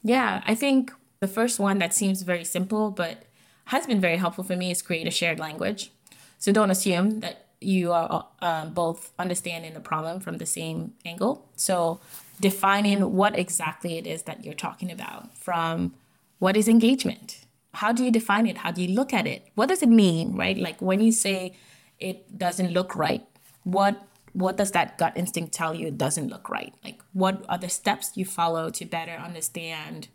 Yeah, 0.04 0.42
I 0.48 0.56
think 0.56 0.94
the 1.20 1.28
first 1.28 1.60
one 1.60 1.80
that 1.80 1.94
seems 1.94 2.22
very 2.22 2.46
simple 2.46 2.92
but 2.92 3.24
has 3.66 3.86
been 3.86 4.00
very 4.00 4.18
helpful 4.18 4.46
for 4.46 4.56
me 4.56 4.72
is 4.72 4.82
create 4.82 5.08
a 5.08 5.12
shared 5.12 5.40
language. 5.40 5.92
So 6.40 6.54
don't 6.54 6.72
assume 6.72 7.20
that 7.20 7.47
you 7.60 7.92
are 7.92 8.28
um, 8.42 8.74
both 8.74 9.12
understanding 9.18 9.74
the 9.74 9.80
problem 9.80 10.20
from 10.20 10.38
the 10.38 10.46
same 10.46 10.94
angle. 11.06 11.50
So, 11.56 12.00
defining 12.40 13.14
what 13.14 13.38
exactly 13.38 13.98
it 13.98 14.06
is 14.06 14.24
that 14.24 14.46
you're 14.46 14.54
talking 14.54 14.92
about 14.92 15.36
from 15.36 15.94
what 16.40 16.56
is 16.56 16.68
engagement? 16.68 17.46
How 17.74 17.92
do 17.92 18.04
you 18.04 18.12
define 18.12 18.48
it? 18.48 18.60
How 18.60 18.72
do 18.72 18.82
you 18.82 18.94
look 18.94 19.14
at 19.14 19.26
it? 19.28 19.48
What 19.56 19.70
does 19.70 19.82
it 19.82 19.90
mean, 19.90 20.36
right? 20.36 20.58
Like 20.58 20.82
when 20.82 21.00
you 21.00 21.12
say 21.12 21.56
it 22.00 22.38
doesn't 22.38 22.72
look 22.72 22.96
right, 22.96 23.26
what 23.64 24.04
what 24.34 24.56
does 24.56 24.72
that 24.72 25.00
gut 25.00 25.14
instinct 25.16 25.52
tell 25.52 25.74
you 25.74 25.88
it 25.88 25.98
doesn't 25.98 26.28
look 26.28 26.50
right? 26.50 26.74
Like 26.84 27.02
what 27.14 27.44
are 27.50 27.58
the 27.58 27.70
steps 27.70 28.12
you 28.16 28.26
follow 28.26 28.70
to 28.70 28.86
better 28.86 29.14
understand 29.14 30.10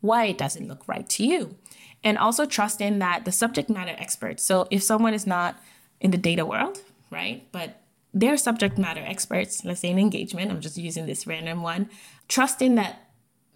why 0.00 0.26
it 0.26 0.36
doesn't 0.36 0.68
look 0.68 0.86
right 0.86 1.08
to 1.10 1.24
you? 1.24 1.56
And 2.04 2.18
also 2.18 2.44
trust 2.44 2.80
in 2.80 2.98
that 2.98 3.24
the 3.24 3.32
subject 3.32 3.70
matter 3.70 3.94
expert. 3.96 4.40
So 4.40 4.66
if 4.70 4.82
someone 4.82 5.14
is 5.14 5.26
not 5.26 5.58
in 6.02 6.10
the 6.10 6.18
data 6.18 6.44
world, 6.44 6.78
right? 7.10 7.50
But 7.52 7.80
they're 8.12 8.36
subject 8.36 8.76
matter 8.76 9.02
experts, 9.06 9.64
let's 9.64 9.80
say 9.80 9.88
in 9.88 9.98
engagement, 9.98 10.50
I'm 10.50 10.60
just 10.60 10.76
using 10.76 11.06
this 11.06 11.26
random 11.26 11.62
one, 11.62 11.88
trusting 12.28 12.74
that 12.74 13.08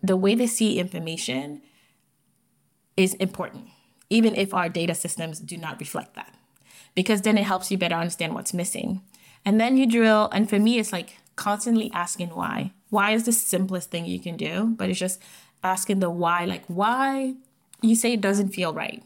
the 0.03 0.17
way 0.17 0.35
they 0.35 0.47
see 0.47 0.79
information 0.79 1.61
is 2.97 3.13
important, 3.15 3.67
even 4.09 4.35
if 4.35 4.55
our 4.55 4.71
data 4.71 4.95
systems 4.95 5.41
do 5.41 5.59
not 5.59 5.79
reflect 5.81 6.15
that, 6.15 6.35
because 6.95 7.23
then 7.23 7.37
it 7.37 7.45
helps 7.45 7.71
you 7.71 7.77
better 7.77 7.97
understand 7.97 8.33
what's 8.35 8.55
missing. 8.55 9.03
And 9.45 9.61
then 9.61 9.77
you 9.77 9.87
drill, 9.87 10.31
and 10.33 10.49
for 10.49 10.59
me, 10.59 10.79
it's 10.79 10.93
like 10.93 11.19
constantly 11.35 11.91
asking 11.93 12.31
why. 12.31 12.73
Why 12.89 13.11
is 13.11 13.25
the 13.25 13.33
simplest 13.33 13.91
thing 13.91 14.07
you 14.07 14.21
can 14.21 14.37
do, 14.37 14.75
but 14.77 14.89
it's 14.89 14.99
just 14.99 15.21
asking 15.63 15.99
the 15.99 16.11
why, 16.11 16.45
like 16.45 16.65
why 16.67 17.35
you 17.83 17.95
say 17.95 18.15
it 18.15 18.21
doesn't 18.21 18.51
feel 18.51 18.73
right. 18.73 19.03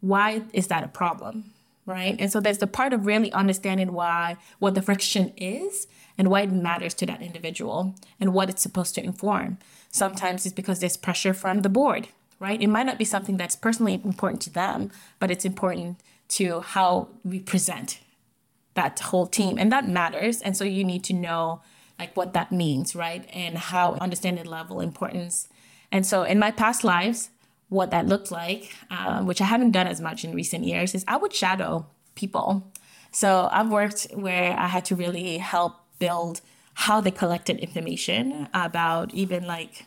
Why 0.00 0.42
is 0.52 0.66
that 0.66 0.84
a 0.84 0.88
problem? 0.88 1.54
Right. 1.88 2.16
And 2.18 2.30
so 2.30 2.38
there's 2.38 2.58
the 2.58 2.66
part 2.66 2.92
of 2.92 3.06
really 3.06 3.32
understanding 3.32 3.94
why, 3.94 4.36
what 4.58 4.74
the 4.74 4.82
friction 4.82 5.32
is 5.38 5.86
and 6.18 6.28
why 6.28 6.42
it 6.42 6.52
matters 6.52 6.92
to 6.92 7.06
that 7.06 7.22
individual 7.22 7.94
and 8.20 8.34
what 8.34 8.50
it's 8.50 8.60
supposed 8.60 8.94
to 8.96 9.02
inform. 9.02 9.56
Sometimes 9.90 10.44
it's 10.44 10.54
because 10.54 10.80
there's 10.80 10.98
pressure 10.98 11.32
from 11.32 11.62
the 11.62 11.70
board, 11.70 12.08
right? 12.40 12.60
It 12.60 12.66
might 12.66 12.84
not 12.84 12.98
be 12.98 13.06
something 13.06 13.38
that's 13.38 13.56
personally 13.56 13.94
important 13.94 14.42
to 14.42 14.50
them, 14.50 14.90
but 15.18 15.30
it's 15.30 15.46
important 15.46 15.98
to 16.36 16.60
how 16.60 17.08
we 17.24 17.40
present 17.40 18.00
that 18.74 19.00
whole 19.00 19.26
team. 19.26 19.56
And 19.58 19.72
that 19.72 19.88
matters. 19.88 20.42
And 20.42 20.54
so 20.58 20.64
you 20.64 20.84
need 20.84 21.04
to 21.04 21.14
know 21.14 21.62
like 21.98 22.14
what 22.18 22.34
that 22.34 22.52
means, 22.52 22.94
right? 22.94 23.26
And 23.32 23.56
how 23.56 23.94
understanding 23.94 24.44
level 24.44 24.82
importance. 24.82 25.48
And 25.90 26.04
so 26.04 26.22
in 26.24 26.38
my 26.38 26.50
past 26.50 26.84
lives, 26.84 27.30
what 27.68 27.90
that 27.90 28.06
looked 28.06 28.30
like, 28.30 28.74
um, 28.90 29.26
which 29.26 29.40
I 29.40 29.44
haven't 29.44 29.72
done 29.72 29.86
as 29.86 30.00
much 30.00 30.24
in 30.24 30.34
recent 30.34 30.64
years, 30.64 30.94
is 30.94 31.04
I 31.06 31.16
would 31.16 31.32
shadow 31.32 31.86
people. 32.14 32.70
So 33.12 33.48
I've 33.52 33.70
worked 33.70 34.06
where 34.14 34.58
I 34.58 34.68
had 34.68 34.84
to 34.86 34.96
really 34.96 35.38
help 35.38 35.74
build 35.98 36.40
how 36.74 37.00
they 37.00 37.10
collected 37.10 37.58
information 37.58 38.48
about 38.54 39.12
even 39.12 39.46
like 39.46 39.86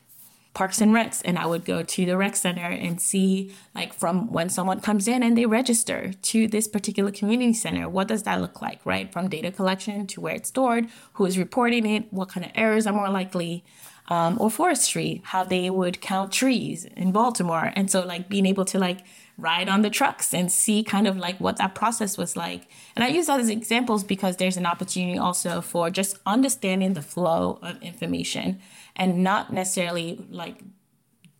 parks 0.54 0.82
and 0.82 0.92
recs 0.94 1.22
and 1.24 1.38
i 1.40 1.46
would 1.46 1.64
go 1.64 1.82
to 1.82 2.06
the 2.06 2.18
rec 2.18 2.36
center 2.36 2.66
and 2.66 3.02
see 3.02 3.54
like 3.74 3.94
from 3.94 4.30
when 4.32 4.50
someone 4.50 4.82
comes 4.82 5.08
in 5.08 5.24
and 5.24 5.38
they 5.38 5.46
register 5.46 6.12
to 6.22 6.48
this 6.50 6.68
particular 6.68 7.10
community 7.10 7.54
center 7.54 7.88
what 7.88 8.08
does 8.08 8.24
that 8.24 8.42
look 8.42 8.62
like 8.62 8.86
right 8.86 9.14
from 9.14 9.30
data 9.30 9.50
collection 9.50 10.06
to 10.06 10.20
where 10.20 10.36
it's 10.36 10.50
stored 10.50 10.88
who 11.14 11.26
is 11.26 11.38
reporting 11.38 11.86
it 11.86 12.12
what 12.12 12.28
kind 12.28 12.46
of 12.46 12.52
errors 12.56 12.86
are 12.86 12.94
more 12.94 13.10
likely 13.10 13.64
um, 14.12 14.38
or 14.42 14.52
forestry, 14.52 15.22
how 15.24 15.46
they 15.46 15.70
would 15.70 16.02
count 16.02 16.34
trees 16.34 16.84
in 16.84 17.14
Baltimore. 17.14 17.72
And 17.78 17.90
so, 17.90 18.06
like, 18.06 18.28
being 18.28 18.46
able 18.46 18.66
to, 18.66 18.78
like, 18.78 19.06
ride 19.38 19.70
on 19.70 19.84
the 19.84 19.90
trucks 19.90 20.34
and 20.34 20.52
see 20.52 20.84
kind 20.84 21.08
of 21.08 21.16
like 21.18 21.40
what 21.40 21.58
that 21.58 21.74
process 21.74 22.18
was 22.18 22.36
like. 22.36 22.68
And 22.94 23.04
I 23.04 23.08
use 23.08 23.28
that 23.28 23.40
as 23.40 23.50
examples 23.50 24.04
because 24.04 24.36
there's 24.36 24.58
an 24.58 24.66
opportunity 24.66 25.18
also 25.18 25.62
for 25.62 25.90
just 25.90 26.20
understanding 26.26 26.94
the 26.94 27.02
flow 27.02 27.58
of 27.64 27.82
information 27.82 28.60
and 28.96 29.24
not 29.24 29.52
necessarily 29.52 30.24
like 30.30 30.62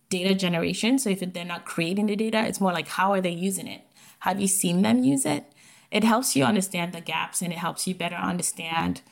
data 0.08 0.34
generation. 0.34 0.98
So 0.98 1.10
if 1.10 1.20
they're 1.20 1.44
not 1.44 1.66
creating 1.66 2.06
the 2.06 2.16
data, 2.16 2.44
it's 2.44 2.60
more 2.60 2.72
like 2.72 2.88
how 2.88 3.12
are 3.12 3.20
they 3.20 3.30
using 3.30 3.68
it? 3.68 3.82
Have 4.20 4.40
you 4.40 4.48
seen 4.48 4.82
them 4.82 5.04
use 5.04 5.24
it? 5.24 5.44
It 5.92 6.02
helps 6.02 6.34
you 6.34 6.44
understand 6.44 6.94
the 6.94 7.02
gaps 7.02 7.42
and 7.42 7.52
it 7.52 7.58
helps 7.58 7.86
you 7.86 7.94
better 7.94 8.16
understand 8.16 9.02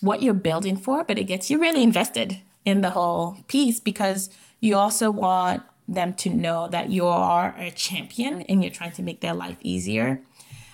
what 0.00 0.22
you're 0.22 0.34
building 0.34 0.76
for, 0.76 1.04
but 1.04 1.18
it 1.18 1.24
gets 1.24 1.50
you 1.50 1.60
really 1.60 1.82
invested 1.82 2.40
in 2.64 2.80
the 2.80 2.90
whole 2.90 3.38
piece 3.48 3.80
because 3.80 4.30
you 4.60 4.76
also 4.76 5.10
want 5.10 5.62
them 5.88 6.14
to 6.14 6.30
know 6.30 6.68
that 6.68 6.90
you 6.90 7.06
are 7.06 7.54
a 7.58 7.70
champion 7.70 8.42
and 8.42 8.62
you're 8.62 8.72
trying 8.72 8.92
to 8.92 9.02
make 9.02 9.20
their 9.20 9.34
life 9.34 9.56
easier. 9.60 10.20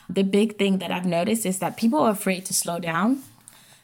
The 0.08 0.22
big 0.22 0.58
thing 0.58 0.78
that 0.78 0.90
I've 0.90 1.06
noticed 1.06 1.44
is 1.44 1.58
that 1.58 1.76
people 1.76 2.00
are 2.00 2.10
afraid 2.10 2.46
to 2.46 2.54
slow 2.54 2.78
down. 2.78 3.22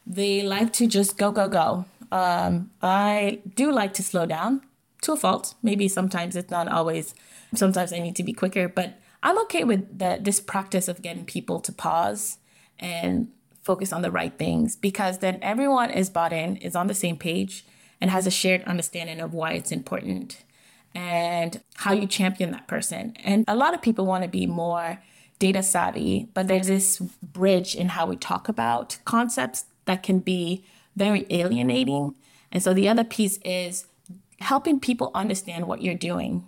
They 0.06 0.42
like 0.42 0.72
to 0.74 0.86
just 0.86 1.18
go, 1.18 1.32
go, 1.32 1.48
go. 1.48 1.86
Um, 2.12 2.70
I 2.82 3.40
do 3.54 3.72
like 3.72 3.94
to 3.94 4.02
slow 4.02 4.26
down 4.26 4.62
to 5.02 5.12
a 5.12 5.16
fault. 5.16 5.54
Maybe 5.62 5.88
sometimes 5.88 6.36
it's 6.36 6.50
not 6.50 6.68
always, 6.68 7.14
sometimes 7.54 7.92
I 7.92 7.98
need 7.98 8.16
to 8.16 8.22
be 8.22 8.32
quicker, 8.32 8.68
but 8.68 9.00
I'm 9.22 9.38
okay 9.42 9.64
with 9.64 9.98
the, 9.98 10.18
this 10.20 10.40
practice 10.40 10.88
of 10.88 11.02
getting 11.02 11.24
people 11.24 11.60
to 11.60 11.72
pause 11.72 12.38
and 12.78 13.28
focus 13.62 13.92
on 13.92 14.02
the 14.02 14.10
right 14.10 14.36
things 14.38 14.76
because 14.76 15.18
then 15.18 15.38
everyone 15.40 15.90
is 15.90 16.10
bought 16.10 16.32
in, 16.32 16.56
is 16.56 16.76
on 16.76 16.86
the 16.86 16.94
same 16.94 17.16
page, 17.16 17.64
and 18.00 18.10
has 18.10 18.26
a 18.26 18.30
shared 18.30 18.62
understanding 18.64 19.20
of 19.20 19.32
why 19.32 19.52
it's 19.52 19.72
important 19.72 20.42
and 20.94 21.60
how 21.76 21.92
you 21.92 22.06
champion 22.06 22.52
that 22.52 22.68
person. 22.68 23.16
And 23.24 23.44
a 23.48 23.56
lot 23.56 23.74
of 23.74 23.82
people 23.82 24.06
want 24.06 24.22
to 24.22 24.30
be 24.30 24.46
more 24.46 25.00
data 25.38 25.62
savvy, 25.62 26.28
but 26.34 26.46
there's 26.46 26.68
this 26.68 26.98
bridge 26.98 27.74
in 27.74 27.88
how 27.90 28.06
we 28.06 28.16
talk 28.16 28.48
about 28.48 28.98
concepts 29.04 29.64
that 29.86 30.02
can 30.02 30.20
be 30.20 30.64
very 30.96 31.26
alienating. 31.30 32.14
And 32.52 32.62
so 32.62 32.72
the 32.72 32.88
other 32.88 33.04
piece 33.04 33.38
is 33.44 33.86
helping 34.40 34.78
people 34.78 35.10
understand 35.14 35.66
what 35.66 35.82
you're 35.82 35.94
doing. 35.94 36.44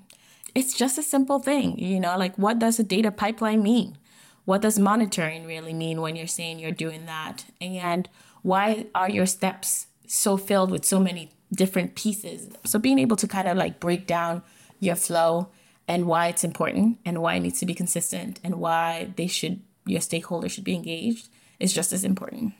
It's 0.54 0.74
just 0.74 0.98
a 0.98 1.02
simple 1.02 1.40
thing, 1.40 1.78
you 1.78 2.00
know, 2.00 2.16
like 2.16 2.36
what 2.36 2.58
does 2.58 2.78
a 2.78 2.84
data 2.84 3.10
pipeline 3.10 3.62
mean? 3.62 3.98
What 4.44 4.62
does 4.62 4.78
monitoring 4.78 5.44
really 5.44 5.74
mean 5.74 6.00
when 6.00 6.14
you're 6.14 6.28
saying 6.28 6.60
you're 6.60 6.70
doing 6.70 7.06
that? 7.06 7.46
And 7.60 8.08
why 8.42 8.86
are 8.94 9.10
your 9.10 9.26
steps 9.26 9.86
so 10.06 10.36
filled 10.36 10.70
with 10.70 10.84
so 10.84 11.00
many 11.00 11.32
different 11.52 11.94
pieces. 11.94 12.48
So 12.64 12.78
being 12.78 12.98
able 12.98 13.16
to 13.16 13.28
kind 13.28 13.48
of 13.48 13.56
like 13.56 13.80
break 13.80 14.06
down 14.06 14.42
your 14.80 14.96
flow 14.96 15.48
and 15.88 16.06
why 16.06 16.28
it's 16.28 16.44
important 16.44 16.98
and 17.04 17.22
why 17.22 17.34
it 17.34 17.40
needs 17.40 17.60
to 17.60 17.66
be 17.66 17.74
consistent 17.74 18.40
and 18.42 18.56
why 18.56 19.10
they 19.16 19.26
should 19.26 19.60
your 19.86 20.00
stakeholders 20.00 20.50
should 20.50 20.64
be 20.64 20.74
engaged 20.74 21.28
is 21.60 21.72
just 21.72 21.92
as 21.92 22.04
important. 22.04 22.52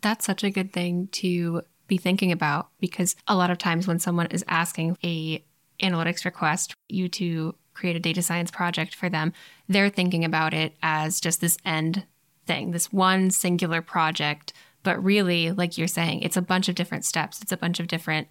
That's 0.00 0.24
such 0.24 0.42
a 0.42 0.50
good 0.50 0.72
thing 0.72 1.08
to 1.12 1.62
be 1.86 1.98
thinking 1.98 2.32
about 2.32 2.68
because 2.80 3.14
a 3.28 3.36
lot 3.36 3.50
of 3.50 3.58
times 3.58 3.86
when 3.86 3.98
someone 3.98 4.26
is 4.26 4.44
asking 4.48 4.96
a 5.04 5.44
analytics 5.82 6.24
request 6.24 6.74
you 6.88 7.08
to 7.08 7.54
create 7.74 7.96
a 7.96 8.00
data 8.00 8.22
science 8.22 8.50
project 8.50 8.94
for 8.94 9.08
them, 9.08 9.32
they're 9.68 9.90
thinking 9.90 10.24
about 10.24 10.54
it 10.54 10.74
as 10.82 11.20
just 11.20 11.40
this 11.40 11.58
end 11.64 12.04
thing, 12.46 12.70
this 12.70 12.92
one 12.92 13.30
singular 13.30 13.82
project 13.82 14.52
but 14.82 15.02
really, 15.02 15.50
like 15.50 15.76
you're 15.76 15.88
saying, 15.88 16.22
it's 16.22 16.36
a 16.36 16.42
bunch 16.42 16.68
of 16.68 16.74
different 16.74 17.04
steps, 17.04 17.42
it's 17.42 17.52
a 17.52 17.56
bunch 17.56 17.80
of 17.80 17.88
different 17.88 18.28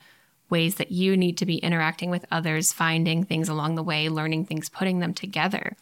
ways 0.49 0.75
that 0.75 0.91
you 0.91 1.15
need 1.15 1.37
to 1.37 1.45
be 1.45 1.57
interacting 1.57 2.09
with 2.09 2.25
others, 2.31 2.73
finding 2.73 3.23
things 3.23 3.49
along 3.49 3.75
the 3.75 3.83
way, 3.83 4.09
learning 4.09 4.45
things, 4.45 4.69
putting 4.69 4.99
them 4.99 5.13
together. 5.13 5.75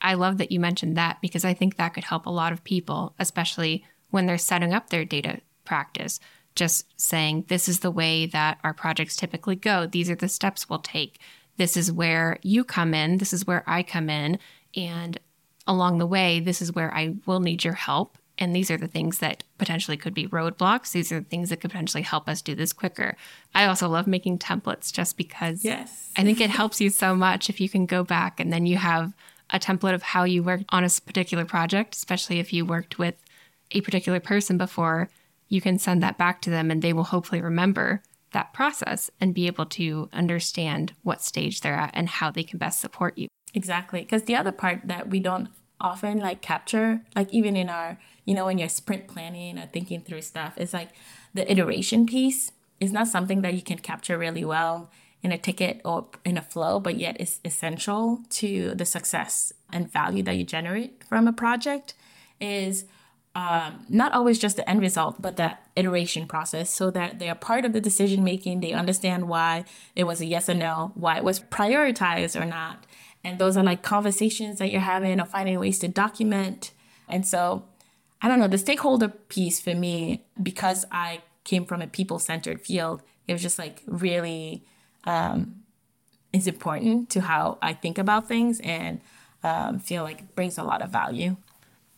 I 0.00 0.14
love 0.14 0.38
that 0.38 0.52
you 0.52 0.60
mentioned 0.60 0.96
that 0.96 1.20
because 1.20 1.44
I 1.44 1.54
think 1.54 1.76
that 1.76 1.94
could 1.94 2.04
help 2.04 2.26
a 2.26 2.30
lot 2.30 2.52
of 2.52 2.64
people, 2.64 3.14
especially 3.18 3.84
when 4.10 4.26
they're 4.26 4.38
setting 4.38 4.72
up 4.72 4.90
their 4.90 5.04
data 5.04 5.40
practice. 5.64 6.20
Just 6.54 7.00
saying, 7.00 7.46
this 7.48 7.68
is 7.68 7.80
the 7.80 7.90
way 7.90 8.26
that 8.26 8.58
our 8.62 8.74
projects 8.74 9.16
typically 9.16 9.56
go. 9.56 9.86
These 9.86 10.10
are 10.10 10.16
the 10.16 10.28
steps 10.28 10.68
we'll 10.68 10.80
take. 10.80 11.18
This 11.56 11.76
is 11.76 11.90
where 11.90 12.38
you 12.42 12.62
come 12.64 12.94
in. 12.94 13.18
This 13.18 13.32
is 13.32 13.46
where 13.46 13.64
I 13.66 13.82
come 13.82 14.10
in. 14.10 14.38
And 14.76 15.18
along 15.66 15.98
the 15.98 16.06
way, 16.06 16.40
this 16.40 16.60
is 16.60 16.72
where 16.72 16.92
I 16.94 17.14
will 17.24 17.40
need 17.40 17.64
your 17.64 17.74
help. 17.74 18.18
And 18.42 18.56
these 18.56 18.72
are 18.72 18.76
the 18.76 18.88
things 18.88 19.18
that 19.18 19.44
potentially 19.56 19.96
could 19.96 20.14
be 20.14 20.26
roadblocks. 20.26 20.90
These 20.90 21.12
are 21.12 21.20
the 21.20 21.26
things 21.26 21.50
that 21.50 21.60
could 21.60 21.70
potentially 21.70 22.02
help 22.02 22.28
us 22.28 22.42
do 22.42 22.56
this 22.56 22.72
quicker. 22.72 23.16
I 23.54 23.66
also 23.66 23.88
love 23.88 24.08
making 24.08 24.40
templates 24.40 24.92
just 24.92 25.16
because 25.16 25.64
yes. 25.64 26.10
I 26.16 26.24
think 26.24 26.40
it 26.40 26.50
helps 26.50 26.80
you 26.80 26.90
so 26.90 27.14
much 27.14 27.48
if 27.48 27.60
you 27.60 27.68
can 27.68 27.86
go 27.86 28.02
back 28.02 28.40
and 28.40 28.52
then 28.52 28.66
you 28.66 28.78
have 28.78 29.14
a 29.50 29.60
template 29.60 29.94
of 29.94 30.02
how 30.02 30.24
you 30.24 30.42
worked 30.42 30.64
on 30.70 30.82
a 30.82 30.90
particular 31.06 31.44
project, 31.44 31.94
especially 31.94 32.40
if 32.40 32.52
you 32.52 32.66
worked 32.66 32.98
with 32.98 33.14
a 33.70 33.80
particular 33.80 34.18
person 34.18 34.58
before, 34.58 35.08
you 35.46 35.60
can 35.60 35.78
send 35.78 36.02
that 36.02 36.18
back 36.18 36.42
to 36.42 36.50
them 36.50 36.68
and 36.68 36.82
they 36.82 36.92
will 36.92 37.04
hopefully 37.04 37.40
remember 37.40 38.02
that 38.32 38.52
process 38.52 39.08
and 39.20 39.34
be 39.34 39.46
able 39.46 39.66
to 39.66 40.08
understand 40.12 40.94
what 41.04 41.22
stage 41.22 41.60
they're 41.60 41.74
at 41.74 41.92
and 41.94 42.08
how 42.08 42.28
they 42.28 42.42
can 42.42 42.58
best 42.58 42.80
support 42.80 43.16
you. 43.16 43.28
Exactly. 43.54 44.00
Because 44.00 44.24
the 44.24 44.34
other 44.34 44.50
part 44.50 44.80
that 44.82 45.10
we 45.10 45.20
don't 45.20 45.48
often 45.82 46.18
like 46.18 46.40
capture, 46.40 47.02
like 47.14 47.32
even 47.32 47.56
in 47.56 47.68
our 47.68 47.98
you 48.24 48.34
know, 48.34 48.46
when 48.46 48.58
you're 48.58 48.68
sprint 48.68 49.08
planning 49.08 49.58
or 49.58 49.66
thinking 49.66 50.00
through 50.00 50.22
stuff, 50.22 50.54
it's 50.56 50.72
like 50.72 50.90
the 51.34 51.50
iteration 51.50 52.06
piece 52.06 52.52
is 52.80 52.92
not 52.92 53.08
something 53.08 53.42
that 53.42 53.54
you 53.54 53.62
can 53.62 53.78
capture 53.78 54.16
really 54.16 54.44
well 54.44 54.90
in 55.22 55.32
a 55.32 55.38
ticket 55.38 55.80
or 55.84 56.06
in 56.24 56.36
a 56.36 56.42
flow, 56.42 56.80
but 56.80 56.96
yet 56.96 57.16
it's 57.20 57.40
essential 57.44 58.20
to 58.28 58.74
the 58.74 58.84
success 58.84 59.52
and 59.72 59.90
value 59.90 60.22
that 60.22 60.36
you 60.36 60.44
generate 60.44 61.02
from 61.04 61.28
a 61.28 61.32
project 61.32 61.94
is 62.40 62.84
um, 63.34 63.86
not 63.88 64.12
always 64.12 64.38
just 64.38 64.56
the 64.56 64.68
end 64.68 64.80
result, 64.80 65.22
but 65.22 65.36
that 65.36 65.66
iteration 65.74 66.26
process 66.26 66.70
so 66.70 66.90
that 66.90 67.18
they 67.18 67.28
are 67.28 67.34
part 67.34 67.64
of 67.64 67.72
the 67.72 67.80
decision 67.80 68.22
making. 68.22 68.60
They 68.60 68.72
understand 68.72 69.28
why 69.28 69.64
it 69.96 70.04
was 70.04 70.20
a 70.20 70.26
yes 70.26 70.48
or 70.48 70.54
no, 70.54 70.92
why 70.94 71.16
it 71.16 71.24
was 71.24 71.40
prioritized 71.40 72.38
or 72.40 72.44
not. 72.44 72.84
And 73.24 73.38
those 73.38 73.56
are 73.56 73.62
like 73.62 73.82
conversations 73.82 74.58
that 74.58 74.70
you're 74.70 74.80
having 74.80 75.20
or 75.20 75.24
finding 75.24 75.58
ways 75.58 75.78
to 75.80 75.88
document. 75.88 76.72
And 77.08 77.26
so 77.26 77.64
I 78.20 78.28
don't 78.28 78.38
know, 78.38 78.48
the 78.48 78.58
stakeholder 78.58 79.08
piece 79.08 79.60
for 79.60 79.74
me, 79.74 80.24
because 80.40 80.84
I 80.92 81.22
came 81.44 81.64
from 81.64 81.82
a 81.82 81.86
people 81.86 82.18
centered 82.18 82.60
field, 82.60 83.02
it 83.26 83.32
was 83.32 83.42
just 83.42 83.58
like 83.58 83.82
really 83.86 84.64
um, 85.04 85.62
is 86.32 86.46
important 86.46 87.10
to 87.10 87.20
how 87.20 87.58
I 87.60 87.72
think 87.72 87.98
about 87.98 88.28
things 88.28 88.60
and 88.60 89.00
um, 89.42 89.80
feel 89.80 90.04
like 90.04 90.20
it 90.20 90.34
brings 90.36 90.56
a 90.56 90.62
lot 90.62 90.82
of 90.82 90.90
value. 90.90 91.36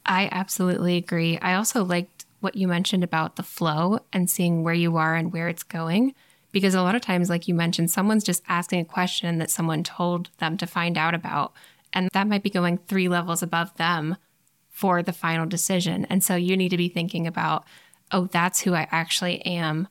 I 0.06 0.28
absolutely 0.32 0.96
agree. 0.96 1.38
I 1.38 1.54
also 1.54 1.84
liked 1.84 2.24
what 2.40 2.56
you 2.56 2.68
mentioned 2.68 3.04
about 3.04 3.36
the 3.36 3.42
flow 3.42 4.00
and 4.12 4.28
seeing 4.28 4.64
where 4.64 4.74
you 4.74 4.96
are 4.96 5.14
and 5.14 5.32
where 5.32 5.48
it's 5.48 5.62
going 5.62 6.14
Because 6.54 6.76
a 6.76 6.82
lot 6.82 6.94
of 6.94 7.02
times, 7.02 7.28
like 7.28 7.48
you 7.48 7.54
mentioned, 7.54 7.90
someone's 7.90 8.22
just 8.22 8.44
asking 8.48 8.80
a 8.80 8.84
question 8.84 9.38
that 9.38 9.50
someone 9.50 9.82
told 9.82 10.30
them 10.38 10.56
to 10.58 10.68
find 10.68 10.96
out 10.96 11.12
about. 11.12 11.52
And 11.92 12.08
that 12.12 12.28
might 12.28 12.44
be 12.44 12.48
going 12.48 12.78
three 12.78 13.08
levels 13.08 13.42
above 13.42 13.76
them 13.76 14.16
for 14.70 15.02
the 15.02 15.12
final 15.12 15.46
decision. 15.46 16.04
And 16.04 16.22
so 16.22 16.36
you 16.36 16.56
need 16.56 16.68
to 16.68 16.76
be 16.76 16.88
thinking 16.88 17.26
about, 17.26 17.64
oh, 18.12 18.26
that's 18.26 18.60
who 18.60 18.72
I 18.72 18.86
actually 18.92 19.44
am, 19.44 19.88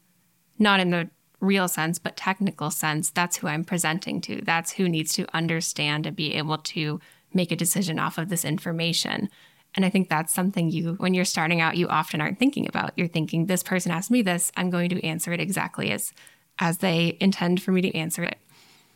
not 0.58 0.80
in 0.80 0.91
the 0.91 1.10
real 1.41 1.67
sense, 1.67 1.99
but 1.99 2.15
technical 2.15 2.71
sense. 2.71 3.10
That's 3.10 3.36
who 3.36 3.47
I'm 3.47 3.65
presenting 3.65 4.21
to. 4.21 4.41
That's 4.41 4.71
who 4.71 4.88
needs 4.88 5.13
to 5.15 5.28
understand 5.36 6.06
and 6.06 6.15
be 6.15 6.34
able 6.36 6.60
to 6.60 7.02
make 7.34 7.52
a 7.52 7.58
decision 7.58 7.99
off 7.99 8.17
of 8.17 8.30
this 8.30 8.45
information. 8.45 9.28
And 9.76 9.84
I 9.84 9.89
think 9.89 10.08
that's 10.08 10.34
something 10.34 10.71
you, 10.71 10.93
when 10.93 11.13
you're 11.13 11.26
starting 11.26 11.60
out, 11.60 11.76
you 11.76 11.89
often 11.89 12.21
aren't 12.21 12.39
thinking 12.39 12.67
about. 12.67 12.93
You're 12.95 13.10
thinking, 13.10 13.47
this 13.47 13.63
person 13.63 13.91
asked 13.91 14.12
me 14.12 14.21
this, 14.21 14.49
I'm 14.56 14.69
going 14.69 14.89
to 14.91 15.06
answer 15.06 15.34
it 15.34 15.41
exactly 15.41 15.91
as 15.91 16.13
as 16.60 16.80
they 16.80 17.18
intend 17.20 17.62
for 17.62 17.72
me 17.72 17.82
to 17.82 17.96
answer 17.96 18.24
it. 18.24 18.38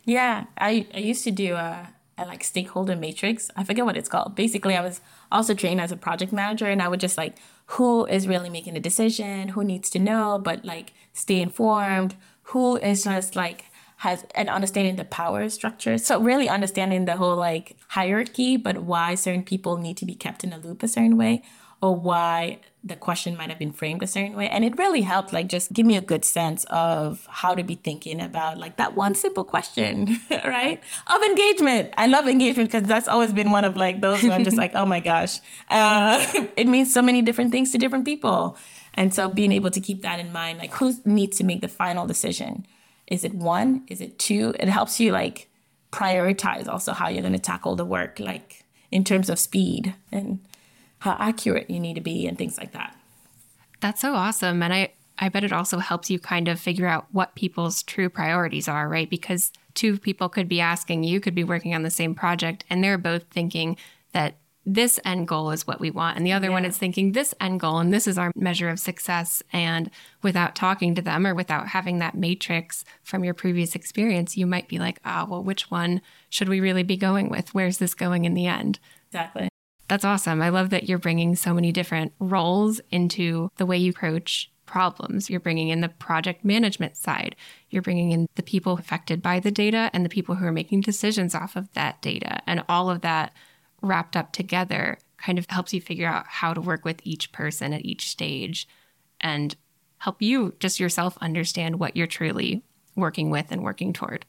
Yeah, 0.04 0.44
I, 0.56 0.86
I 0.94 0.98
used 0.98 1.24
to 1.24 1.30
do 1.30 1.54
a, 1.54 1.88
a 2.16 2.24
like 2.24 2.42
stakeholder 2.42 2.96
matrix. 2.96 3.50
I 3.56 3.64
forget 3.64 3.84
what 3.84 3.96
it's 3.96 4.08
called. 4.08 4.34
Basically, 4.34 4.76
I 4.76 4.80
was 4.80 5.00
also 5.30 5.54
trained 5.54 5.80
as 5.80 5.92
a 5.92 5.96
project 5.96 6.32
manager, 6.32 6.66
and 6.66 6.80
I 6.80 6.88
would 6.88 7.00
just 7.00 7.18
like 7.18 7.36
who 7.72 8.06
is 8.06 8.26
really 8.26 8.48
making 8.48 8.74
the 8.74 8.80
decision, 8.80 9.48
who 9.48 9.62
needs 9.62 9.90
to 9.90 9.98
know, 9.98 10.40
but 10.42 10.64
like 10.64 10.92
stay 11.12 11.40
informed, 11.40 12.16
who 12.44 12.76
is 12.78 13.04
just 13.04 13.36
like 13.36 13.66
has 13.98 14.24
an 14.34 14.48
understanding 14.48 14.96
the 14.96 15.04
power 15.04 15.48
structure. 15.48 15.98
So 15.98 16.20
really 16.20 16.48
understanding 16.48 17.04
the 17.04 17.16
whole 17.16 17.36
like 17.36 17.76
hierarchy, 17.88 18.56
but 18.56 18.78
why 18.78 19.16
certain 19.16 19.42
people 19.42 19.76
need 19.76 19.96
to 19.98 20.06
be 20.06 20.14
kept 20.14 20.44
in 20.44 20.52
a 20.52 20.58
loop 20.58 20.82
a 20.82 20.88
certain 20.88 21.16
way 21.16 21.42
or 21.82 21.94
why 21.94 22.60
the 22.88 22.96
question 22.96 23.36
might 23.36 23.50
have 23.50 23.58
been 23.58 23.72
framed 23.72 24.02
a 24.02 24.06
certain 24.06 24.34
way. 24.34 24.48
And 24.48 24.64
it 24.64 24.76
really 24.78 25.02
helped, 25.02 25.32
like, 25.32 25.46
just 25.46 25.72
give 25.72 25.86
me 25.86 25.96
a 25.96 26.00
good 26.00 26.24
sense 26.24 26.64
of 26.64 27.26
how 27.30 27.54
to 27.54 27.62
be 27.62 27.74
thinking 27.74 28.20
about, 28.20 28.58
like, 28.58 28.76
that 28.76 28.96
one 28.96 29.14
simple 29.14 29.44
question, 29.44 30.18
right? 30.30 30.82
Of 31.06 31.22
engagement. 31.22 31.92
I 31.96 32.06
love 32.06 32.26
engagement 32.26 32.70
because 32.70 32.88
that's 32.88 33.08
always 33.08 33.32
been 33.32 33.50
one 33.50 33.64
of, 33.64 33.76
like, 33.76 34.00
those 34.00 34.22
where 34.22 34.32
I'm 34.32 34.44
just 34.44 34.56
like, 34.56 34.72
oh 34.74 34.86
my 34.86 35.00
gosh. 35.00 35.40
Uh, 35.70 36.24
it 36.56 36.66
means 36.66 36.92
so 36.92 37.02
many 37.02 37.22
different 37.22 37.52
things 37.52 37.72
to 37.72 37.78
different 37.78 38.04
people. 38.04 38.56
And 38.94 39.14
so 39.14 39.28
being 39.28 39.52
able 39.52 39.70
to 39.70 39.80
keep 39.80 40.02
that 40.02 40.18
in 40.18 40.32
mind, 40.32 40.58
like, 40.58 40.72
who 40.74 40.94
needs 41.04 41.36
to 41.38 41.44
make 41.44 41.60
the 41.60 41.68
final 41.68 42.06
decision? 42.06 42.66
Is 43.06 43.24
it 43.24 43.34
one? 43.34 43.84
Is 43.88 44.00
it 44.00 44.18
two? 44.18 44.54
It 44.58 44.68
helps 44.68 44.98
you, 44.98 45.12
like, 45.12 45.48
prioritize 45.92 46.68
also 46.68 46.92
how 46.92 47.08
you're 47.08 47.22
going 47.22 47.32
to 47.32 47.38
tackle 47.38 47.76
the 47.76 47.84
work, 47.84 48.18
like, 48.18 48.64
in 48.90 49.04
terms 49.04 49.28
of 49.28 49.38
speed 49.38 49.94
and 50.10 50.40
how 51.00 51.16
accurate 51.18 51.70
you 51.70 51.80
need 51.80 51.94
to 51.94 52.00
be 52.00 52.26
and 52.26 52.36
things 52.36 52.58
like 52.58 52.72
that. 52.72 52.96
That's 53.80 54.00
so 54.00 54.14
awesome. 54.14 54.62
And 54.62 54.72
I, 54.72 54.92
I 55.18 55.28
bet 55.28 55.44
it 55.44 55.52
also 55.52 55.78
helps 55.78 56.10
you 56.10 56.18
kind 56.18 56.48
of 56.48 56.60
figure 56.60 56.86
out 56.86 57.06
what 57.12 57.34
people's 57.34 57.82
true 57.82 58.08
priorities 58.08 58.68
are, 58.68 58.88
right? 58.88 59.08
Because 59.08 59.52
two 59.74 59.98
people 59.98 60.28
could 60.28 60.48
be 60.48 60.60
asking, 60.60 61.04
you 61.04 61.20
could 61.20 61.34
be 61.34 61.44
working 61.44 61.74
on 61.74 61.82
the 61.82 61.90
same 61.90 62.14
project, 62.14 62.64
and 62.68 62.82
they're 62.82 62.98
both 62.98 63.24
thinking 63.30 63.76
that 64.12 64.34
this 64.66 65.00
end 65.04 65.26
goal 65.26 65.50
is 65.50 65.66
what 65.66 65.80
we 65.80 65.90
want. 65.90 66.16
And 66.16 66.26
the 66.26 66.32
other 66.32 66.48
yeah. 66.48 66.52
one 66.52 66.64
is 66.64 66.76
thinking 66.76 67.12
this 67.12 67.32
end 67.40 67.60
goal 67.60 67.78
and 67.78 67.92
this 67.92 68.06
is 68.06 68.18
our 68.18 68.30
measure 68.36 68.68
of 68.68 68.78
success. 68.78 69.42
And 69.50 69.90
without 70.22 70.54
talking 70.54 70.94
to 70.94 71.00
them 71.00 71.26
or 71.26 71.34
without 71.34 71.68
having 71.68 71.98
that 71.98 72.14
matrix 72.14 72.84
from 73.02 73.24
your 73.24 73.32
previous 73.32 73.74
experience, 73.74 74.36
you 74.36 74.46
might 74.46 74.68
be 74.68 74.78
like, 74.78 75.00
ah, 75.06 75.24
oh, 75.24 75.30
well, 75.30 75.42
which 75.42 75.70
one 75.70 76.02
should 76.28 76.50
we 76.50 76.60
really 76.60 76.82
be 76.82 76.98
going 76.98 77.30
with? 77.30 77.54
Where's 77.54 77.78
this 77.78 77.94
going 77.94 78.26
in 78.26 78.34
the 78.34 78.46
end? 78.46 78.78
Exactly. 79.06 79.48
That's 79.88 80.04
awesome. 80.04 80.42
I 80.42 80.50
love 80.50 80.70
that 80.70 80.88
you're 80.88 80.98
bringing 80.98 81.34
so 81.34 81.54
many 81.54 81.72
different 81.72 82.12
roles 82.20 82.80
into 82.90 83.50
the 83.56 83.66
way 83.66 83.78
you 83.78 83.90
approach 83.90 84.50
problems. 84.66 85.30
You're 85.30 85.40
bringing 85.40 85.68
in 85.68 85.80
the 85.80 85.88
project 85.88 86.44
management 86.44 86.96
side. 86.96 87.34
You're 87.70 87.82
bringing 87.82 88.12
in 88.12 88.28
the 88.34 88.42
people 88.42 88.74
affected 88.74 89.22
by 89.22 89.40
the 89.40 89.50
data 89.50 89.90
and 89.94 90.04
the 90.04 90.10
people 90.10 90.34
who 90.34 90.46
are 90.46 90.52
making 90.52 90.82
decisions 90.82 91.34
off 91.34 91.56
of 91.56 91.72
that 91.72 92.02
data. 92.02 92.40
And 92.46 92.62
all 92.68 92.90
of 92.90 93.00
that 93.00 93.32
wrapped 93.80 94.14
up 94.14 94.32
together 94.32 94.98
kind 95.16 95.38
of 95.38 95.46
helps 95.48 95.72
you 95.72 95.80
figure 95.80 96.06
out 96.06 96.26
how 96.28 96.52
to 96.52 96.60
work 96.60 96.84
with 96.84 97.00
each 97.02 97.32
person 97.32 97.72
at 97.72 97.84
each 97.84 98.08
stage 98.08 98.68
and 99.20 99.56
help 99.98 100.20
you 100.20 100.54
just 100.60 100.78
yourself 100.78 101.16
understand 101.20 101.80
what 101.80 101.96
you're 101.96 102.06
truly 102.06 102.62
working 102.94 103.30
with 103.30 103.50
and 103.50 103.62
working 103.62 103.92
toward. 103.92 104.26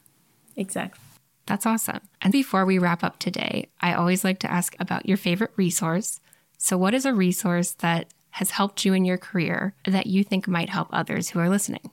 Exactly. 0.56 1.02
That's 1.50 1.66
awesome. 1.66 2.02
And 2.22 2.32
before 2.32 2.64
we 2.64 2.78
wrap 2.78 3.04
up 3.04 3.18
today, 3.18 3.70
I 3.82 3.96
always 3.96 4.24
like 4.24 4.38
to 4.42 4.52
ask 4.52 4.76
about 4.80 5.08
your 5.08 5.18
favorite 5.18 5.50
resource. 5.56 6.22
So, 6.60 6.78
what 6.78 6.94
is 6.94 7.08
a 7.08 7.14
resource 7.14 7.72
that 7.80 8.14
has 8.32 8.52
helped 8.52 8.86
you 8.86 8.94
in 8.94 9.04
your 9.04 9.18
career 9.18 9.74
that 9.86 10.06
you 10.06 10.24
think 10.24 10.48
might 10.48 10.70
help 10.70 10.90
others 10.92 11.30
who 11.30 11.40
are 11.40 11.50
listening? 11.50 11.90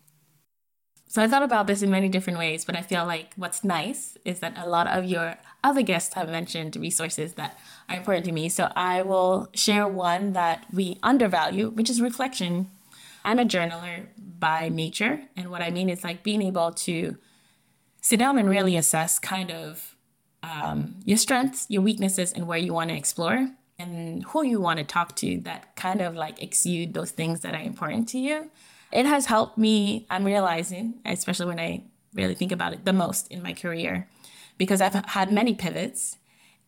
So, 1.09 1.23
I 1.23 1.27
thought 1.27 1.43
about 1.43 1.69
this 1.69 1.81
in 1.81 1.91
many 1.91 2.11
different 2.11 2.39
ways, 2.39 2.67
but 2.67 2.77
I 2.77 2.83
feel 2.83 3.07
like 3.07 3.33
what's 3.37 3.65
nice 3.65 4.19
is 4.27 4.41
that 4.41 4.59
a 4.59 4.69
lot 4.69 4.89
of 4.89 5.07
your 5.07 5.37
other 5.65 5.81
guests 5.81 6.13
have 6.13 6.29
mentioned 6.29 6.77
resources 6.77 7.33
that 7.35 7.59
are 7.89 7.97
important 7.97 8.27
to 8.27 8.33
me. 8.33 8.51
So, 8.51 8.71
I 8.77 9.01
will 9.01 9.49
share 9.55 9.89
one 9.89 10.35
that 10.35 10.67
we 10.71 10.99
undervalue, 11.03 11.71
which 11.71 11.89
is 11.89 12.03
reflection. 12.03 12.69
I'm 13.25 13.39
a 13.39 13.47
journaler 13.47 14.09
by 14.39 14.69
nature. 14.69 15.23
And 15.35 15.51
what 15.51 15.63
I 15.63 15.71
mean 15.71 15.89
is 15.89 16.05
like 16.05 16.23
being 16.23 16.43
able 16.43 16.73
to 16.73 17.17
sit 18.07 18.21
down 18.21 18.39
and 18.39 18.49
really 18.49 18.77
assess 18.77 19.19
kind 19.19 19.51
of 19.51 19.97
um, 20.45 20.95
your 21.05 21.17
strengths, 21.17 21.67
your 21.69 21.83
weaknesses, 21.83 22.33
and 22.33 22.47
where 22.47 22.57
you 22.57 22.73
want 22.73 22.89
to 22.89 22.97
explore 22.97 23.49
and 23.81 24.23
who 24.27 24.45
you 24.45 24.61
want 24.61 24.79
to 24.79 24.85
talk 24.85 25.17
to 25.17 25.41
that 25.41 25.75
kind 25.75 26.01
of 26.01 26.15
like 26.15 26.41
exude 26.41 26.95
those 26.95 27.11
things 27.11 27.41
that 27.41 27.53
are 27.53 27.61
important 27.61 28.09
to 28.09 28.17
you. 28.17 28.49
It 28.93 29.07
has 29.07 29.27
helped 29.27 29.59
me, 29.59 30.07
I'm 30.09 30.25
realizing, 30.25 30.95
especially 31.05 31.47
when 31.47 31.59
I 31.59 31.83
really 32.15 32.37
think 32.37 32.53
about 32.53 32.73
it 32.73 32.85
the 32.85 32.93
most 32.93 33.27
in 33.27 33.43
my 33.43 33.53
career, 33.53 34.09
because 34.57 34.81
I've 34.81 34.95
had 34.95 35.33
many 35.33 35.55
pivots 35.55 36.17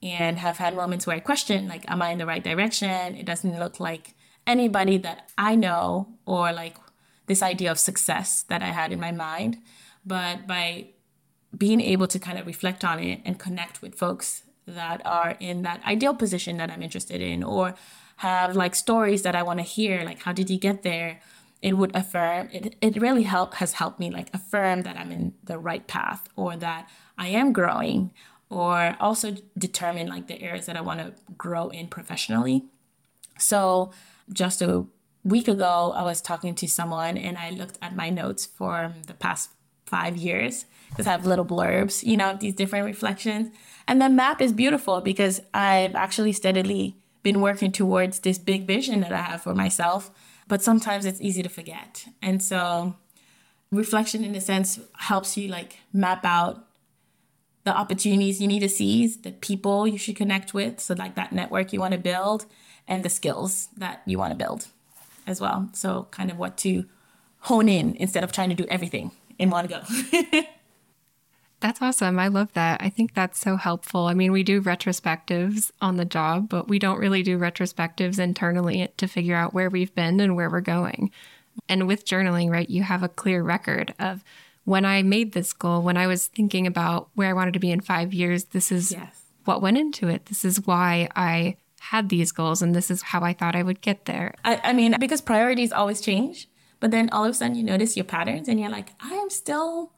and 0.02 0.38
have 0.38 0.56
had 0.56 0.74
moments 0.74 1.06
where 1.06 1.14
I 1.14 1.20
question, 1.20 1.68
like, 1.68 1.88
am 1.88 2.02
I 2.02 2.10
in 2.10 2.18
the 2.18 2.26
right 2.26 2.42
direction? 2.42 3.14
It 3.14 3.26
doesn't 3.26 3.60
look 3.60 3.78
like 3.78 4.14
anybody 4.44 4.98
that 4.98 5.30
I 5.38 5.54
know 5.54 6.08
or 6.26 6.52
like 6.52 6.76
this 7.26 7.44
idea 7.44 7.70
of 7.70 7.78
success 7.78 8.42
that 8.48 8.60
I 8.60 8.72
had 8.72 8.90
in 8.90 8.98
my 8.98 9.12
mind. 9.12 9.58
But 10.04 10.48
by 10.48 10.94
being 11.56 11.80
able 11.80 12.06
to 12.06 12.18
kind 12.18 12.38
of 12.38 12.46
reflect 12.46 12.84
on 12.84 12.98
it 12.98 13.20
and 13.24 13.38
connect 13.38 13.80
with 13.80 13.94
folks 13.94 14.42
that 14.66 15.00
are 15.04 15.36
in 15.40 15.62
that 15.62 15.82
ideal 15.86 16.14
position 16.14 16.58
that 16.58 16.70
I'm 16.70 16.82
interested 16.82 17.20
in 17.20 17.42
or 17.42 17.74
have 18.16 18.54
like 18.54 18.74
stories 18.74 19.22
that 19.22 19.34
I 19.34 19.42
want 19.42 19.58
to 19.60 19.62
hear 19.62 20.04
like 20.04 20.22
how 20.22 20.32
did 20.32 20.50
you 20.50 20.58
get 20.58 20.82
there? 20.82 21.20
It 21.62 21.76
would 21.76 21.94
affirm 21.96 22.50
it, 22.52 22.76
it 22.80 23.00
really 23.00 23.22
help 23.22 23.54
has 23.54 23.74
helped 23.74 23.98
me 23.98 24.10
like 24.10 24.32
affirm 24.34 24.82
that 24.82 24.96
I'm 24.96 25.10
in 25.10 25.34
the 25.42 25.58
right 25.58 25.86
path 25.86 26.28
or 26.36 26.56
that 26.56 26.88
I 27.16 27.28
am 27.28 27.52
growing 27.52 28.12
or 28.50 28.96
also 29.00 29.36
determine 29.56 30.08
like 30.08 30.26
the 30.26 30.40
areas 30.42 30.66
that 30.66 30.76
I 30.76 30.80
want 30.80 31.00
to 31.00 31.14
grow 31.36 31.68
in 31.68 31.88
professionally. 31.88 32.64
So 33.38 33.92
just 34.32 34.60
a 34.62 34.84
week 35.24 35.48
ago 35.48 35.92
I 35.96 36.02
was 36.02 36.20
talking 36.20 36.54
to 36.56 36.68
someone 36.68 37.16
and 37.16 37.38
I 37.38 37.50
looked 37.50 37.78
at 37.80 37.96
my 37.96 38.10
notes 38.10 38.46
for 38.46 38.92
the 39.06 39.14
past 39.14 39.50
5 39.88 40.16
years 40.16 40.66
because 40.90 41.06
I 41.06 41.12
have 41.12 41.26
little 41.26 41.44
blurbs, 41.44 42.02
you 42.02 42.16
know, 42.16 42.36
these 42.38 42.54
different 42.54 42.86
reflections. 42.86 43.50
And 43.86 44.00
the 44.00 44.08
map 44.08 44.40
is 44.40 44.52
beautiful 44.52 45.00
because 45.00 45.40
I've 45.52 45.94
actually 45.94 46.32
steadily 46.32 46.96
been 47.22 47.40
working 47.40 47.72
towards 47.72 48.20
this 48.20 48.38
big 48.38 48.66
vision 48.66 49.00
that 49.00 49.12
I 49.12 49.22
have 49.22 49.42
for 49.42 49.54
myself. 49.54 50.10
But 50.46 50.62
sometimes 50.62 51.04
it's 51.04 51.20
easy 51.20 51.42
to 51.42 51.48
forget. 51.48 52.06
And 52.22 52.42
so 52.42 52.94
reflection 53.70 54.24
in 54.24 54.34
a 54.34 54.40
sense 54.40 54.80
helps 54.94 55.36
you 55.36 55.48
like 55.48 55.78
map 55.92 56.24
out 56.24 56.64
the 57.64 57.76
opportunities 57.76 58.40
you 58.40 58.48
need 58.48 58.60
to 58.60 58.68
seize, 58.68 59.18
the 59.18 59.32
people 59.32 59.86
you 59.86 59.98
should 59.98 60.16
connect 60.16 60.54
with, 60.54 60.80
so 60.80 60.94
like 60.94 61.16
that 61.16 61.32
network 61.32 61.70
you 61.72 61.80
want 61.80 61.92
to 61.92 61.98
build, 61.98 62.46
and 62.86 63.04
the 63.04 63.10
skills 63.10 63.68
that 63.76 64.00
you 64.06 64.16
want 64.16 64.30
to 64.30 64.36
build 64.36 64.68
as 65.26 65.38
well. 65.38 65.68
So 65.74 66.08
kind 66.10 66.30
of 66.30 66.38
what 66.38 66.56
to 66.58 66.86
hone 67.40 67.68
in 67.68 67.94
instead 67.96 68.24
of 68.24 68.32
trying 68.32 68.48
to 68.48 68.54
do 68.54 68.64
everything 68.70 69.10
in 69.38 69.50
one 69.50 69.66
go. 69.66 69.80
That's 71.60 71.82
awesome. 71.82 72.18
I 72.18 72.28
love 72.28 72.52
that. 72.52 72.80
I 72.80 72.88
think 72.88 73.14
that's 73.14 73.40
so 73.40 73.56
helpful. 73.56 74.06
I 74.06 74.14
mean, 74.14 74.30
we 74.30 74.44
do 74.44 74.62
retrospectives 74.62 75.72
on 75.80 75.96
the 75.96 76.04
job, 76.04 76.48
but 76.48 76.68
we 76.68 76.78
don't 76.78 77.00
really 77.00 77.24
do 77.24 77.36
retrospectives 77.36 78.20
internally 78.20 78.88
to 78.96 79.08
figure 79.08 79.34
out 79.34 79.54
where 79.54 79.68
we've 79.68 79.92
been 79.92 80.20
and 80.20 80.36
where 80.36 80.48
we're 80.48 80.60
going. 80.60 81.10
And 81.68 81.88
with 81.88 82.04
journaling, 82.04 82.48
right, 82.48 82.70
you 82.70 82.84
have 82.84 83.02
a 83.02 83.08
clear 83.08 83.42
record 83.42 83.92
of 83.98 84.22
when 84.64 84.84
I 84.84 85.02
made 85.02 85.32
this 85.32 85.52
goal, 85.52 85.82
when 85.82 85.96
I 85.96 86.06
was 86.06 86.28
thinking 86.28 86.66
about 86.66 87.08
where 87.14 87.28
I 87.28 87.32
wanted 87.32 87.54
to 87.54 87.60
be 87.60 87.72
in 87.72 87.80
five 87.80 88.14
years, 88.14 88.44
this 88.44 88.70
is 88.70 88.92
yes. 88.92 89.22
what 89.44 89.60
went 89.60 89.78
into 89.78 90.06
it. 90.08 90.26
This 90.26 90.44
is 90.44 90.64
why 90.64 91.08
I 91.16 91.56
had 91.80 92.08
these 92.08 92.32
goals 92.32 92.62
and 92.62 92.74
this 92.74 92.90
is 92.90 93.02
how 93.02 93.22
I 93.22 93.32
thought 93.32 93.56
I 93.56 93.62
would 93.62 93.80
get 93.80 94.04
there. 94.04 94.34
I, 94.44 94.60
I 94.62 94.72
mean, 94.74 94.94
because 95.00 95.20
priorities 95.20 95.72
always 95.72 96.00
change, 96.00 96.48
but 96.80 96.90
then 96.90 97.08
all 97.10 97.24
of 97.24 97.30
a 97.30 97.34
sudden 97.34 97.56
you 97.56 97.62
notice 97.62 97.96
your 97.96 98.04
patterns 98.04 98.48
and 98.48 98.60
you're 98.60 98.70
like, 98.70 98.90
I 99.00 99.14
am 99.14 99.30
still 99.30 99.92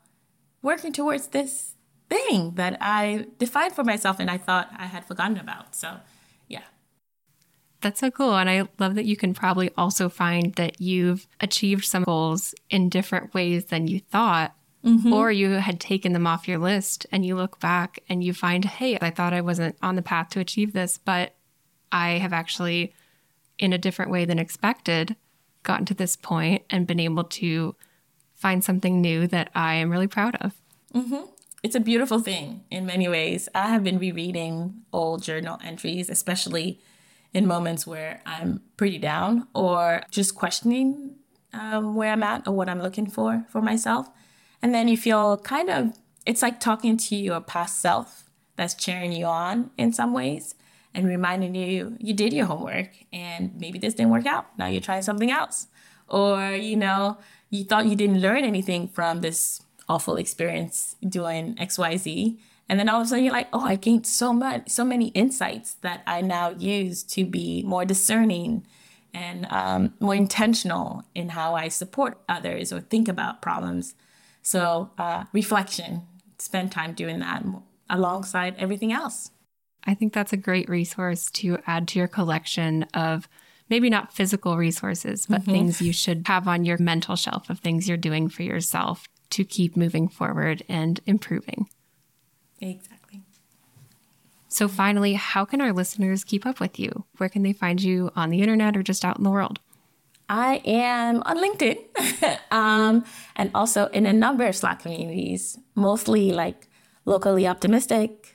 working 0.62 0.92
towards 0.92 1.28
this 1.28 1.74
thing 2.08 2.54
that 2.54 2.76
I 2.80 3.26
defined 3.38 3.74
for 3.74 3.84
myself 3.84 4.18
and 4.18 4.30
I 4.30 4.38
thought 4.38 4.70
I 4.76 4.86
had 4.86 5.04
forgotten 5.04 5.38
about. 5.38 5.74
So, 5.74 5.98
yeah. 6.48 6.62
That's 7.80 8.00
so 8.00 8.10
cool. 8.10 8.36
And 8.36 8.50
I 8.50 8.68
love 8.78 8.94
that 8.96 9.04
you 9.04 9.16
can 9.16 9.34
probably 9.34 9.70
also 9.76 10.08
find 10.08 10.54
that 10.54 10.80
you've 10.80 11.26
achieved 11.40 11.84
some 11.84 12.04
goals 12.04 12.54
in 12.68 12.88
different 12.88 13.32
ways 13.34 13.66
than 13.66 13.86
you 13.86 14.00
thought 14.00 14.54
Mm-hmm. 14.84 15.12
Or 15.12 15.30
you 15.30 15.50
had 15.50 15.78
taken 15.78 16.12
them 16.12 16.26
off 16.26 16.48
your 16.48 16.58
list 16.58 17.06
and 17.12 17.24
you 17.24 17.36
look 17.36 17.60
back 17.60 18.00
and 18.08 18.24
you 18.24 18.32
find, 18.32 18.64
hey, 18.64 18.98
I 19.00 19.10
thought 19.10 19.34
I 19.34 19.42
wasn't 19.42 19.76
on 19.82 19.94
the 19.94 20.02
path 20.02 20.30
to 20.30 20.40
achieve 20.40 20.72
this, 20.72 20.98
but 20.98 21.34
I 21.92 22.12
have 22.12 22.32
actually, 22.32 22.94
in 23.58 23.72
a 23.72 23.78
different 23.78 24.10
way 24.10 24.24
than 24.24 24.38
expected, 24.38 25.16
gotten 25.62 25.86
to 25.86 25.94
this 25.94 26.16
point 26.16 26.62
and 26.70 26.86
been 26.86 27.00
able 27.00 27.24
to 27.24 27.74
find 28.34 28.64
something 28.64 29.00
new 29.00 29.26
that 29.26 29.50
I 29.54 29.74
am 29.74 29.90
really 29.90 30.06
proud 30.06 30.36
of. 30.36 30.54
Mm-hmm. 30.94 31.24
It's 31.62 31.74
a 31.74 31.80
beautiful 31.80 32.20
thing 32.20 32.64
in 32.70 32.86
many 32.86 33.06
ways. 33.06 33.48
I 33.54 33.68
have 33.68 33.84
been 33.84 33.98
rereading 33.98 34.82
old 34.92 35.22
journal 35.22 35.58
entries, 35.62 36.08
especially 36.08 36.80
in 37.34 37.46
moments 37.46 37.86
where 37.86 38.22
I'm 38.24 38.62
pretty 38.76 38.98
down 38.98 39.46
or 39.54 40.02
just 40.10 40.34
questioning 40.34 41.16
um, 41.52 41.94
where 41.94 42.12
I'm 42.12 42.22
at 42.22 42.48
or 42.48 42.54
what 42.54 42.68
I'm 42.68 42.80
looking 42.80 43.08
for 43.08 43.44
for 43.50 43.60
myself. 43.60 44.08
And 44.62 44.74
then 44.74 44.88
you 44.88 44.96
feel 44.96 45.36
kind 45.38 45.68
of, 45.68 45.98
it's 46.24 46.42
like 46.42 46.60
talking 46.60 46.96
to 46.96 47.16
your 47.16 47.40
past 47.40 47.80
self 47.80 48.30
that's 48.56 48.74
cheering 48.74 49.12
you 49.12 49.26
on 49.26 49.70
in 49.76 49.92
some 49.92 50.12
ways 50.12 50.54
and 50.94 51.07
reminding 51.07 51.55
you 51.55 51.96
you 51.98 52.14
did 52.14 52.33
your 52.33 52.46
homework 52.46 52.90
and 53.12 53.55
maybe 53.59 53.79
this 53.79 53.94
didn't 53.94 54.12
work 54.12 54.26
out. 54.26 54.46
Now 54.59 54.66
you're 54.66 54.81
trying 54.81 55.03
something 55.03 55.31
else. 55.31 55.68
Or, 56.09 56.53
you 56.53 56.76
know, 56.76 57.18
you 57.50 57.64
thought 57.64 57.87
you 57.87 57.96
didn't 57.96 58.20
learn 58.20 58.44
anything 58.44 58.88
from 58.88 59.20
this 59.20 59.62
awful 59.88 60.16
experience 60.16 60.96
doing 61.07 61.55
XYZ. 61.55 62.38
And 62.68 62.79
then 62.79 62.88
all 62.88 63.00
of 63.00 63.07
a 63.07 63.09
sudden 63.09 63.24
you're 63.24 63.33
like, 63.33 63.48
oh, 63.53 63.64
I 63.64 63.76
gained 63.76 64.07
so 64.07 64.33
much, 64.33 64.68
so 64.68 64.85
many 64.85 65.09
insights 65.09 65.74
that 65.83 66.03
I 66.07 66.20
now 66.20 66.50
use 66.50 67.03
to 67.05 67.24
be 67.24 67.62
more 67.62 67.85
discerning 67.85 68.66
and 69.12 69.46
um, 69.50 69.94
more 69.98 70.14
intentional 70.14 71.05
in 71.14 71.31
how 71.31 71.55
I 71.55 71.68
support 71.68 72.20
others 72.29 72.72
or 72.72 72.81
think 72.81 73.09
about 73.09 73.42
problems. 73.42 73.94
So, 74.42 74.90
uh, 74.98 75.24
reflection, 75.33 76.03
spend 76.38 76.70
time 76.70 76.94
doing 76.94 77.18
that 77.18 77.44
alongside 77.88 78.55
everything 78.57 78.92
else. 78.92 79.33
I 79.86 79.94
think 79.94 80.12
that's 80.12 80.32
a 80.32 80.36
great 80.36 80.68
resource 80.68 81.30
to 81.32 81.58
add 81.66 81.88
to 81.88 81.98
your 81.98 82.08
collection 82.08 82.84
of 82.94 83.28
maybe 83.68 83.88
not 83.88 84.12
physical 84.12 84.56
resources, 84.56 85.26
but 85.26 85.42
mm-hmm. 85.42 85.52
things 85.52 85.80
you 85.80 85.92
should 85.92 86.24
have 86.26 86.46
on 86.46 86.64
your 86.64 86.78
mental 86.78 87.16
shelf 87.16 87.48
of 87.48 87.60
things 87.60 87.88
you're 87.88 87.96
doing 87.96 88.28
for 88.28 88.42
yourself 88.42 89.08
to 89.30 89.44
keep 89.44 89.76
moving 89.76 90.08
forward 90.08 90.62
and 90.68 91.00
improving. 91.06 91.68
Exactly. 92.60 93.22
So, 94.48 94.66
finally, 94.66 95.14
how 95.14 95.44
can 95.44 95.60
our 95.60 95.72
listeners 95.72 96.24
keep 96.24 96.44
up 96.44 96.58
with 96.58 96.78
you? 96.78 97.04
Where 97.18 97.28
can 97.28 97.42
they 97.42 97.52
find 97.52 97.80
you 97.80 98.10
on 98.16 98.30
the 98.30 98.42
internet 98.42 98.76
or 98.76 98.82
just 98.82 99.04
out 99.04 99.16
in 99.16 99.22
the 99.22 99.30
world? 99.30 99.60
I 100.28 100.60
am 100.64 101.22
on 101.24 101.38
LinkedIn 101.38 102.38
um, 102.50 103.04
and 103.36 103.50
also 103.54 103.86
in 103.86 104.06
a 104.06 104.12
number 104.12 104.46
of 104.46 104.56
Slack 104.56 104.82
communities, 104.82 105.58
mostly 105.74 106.32
like 106.32 106.68
locally 107.04 107.46
optimistic, 107.46 108.29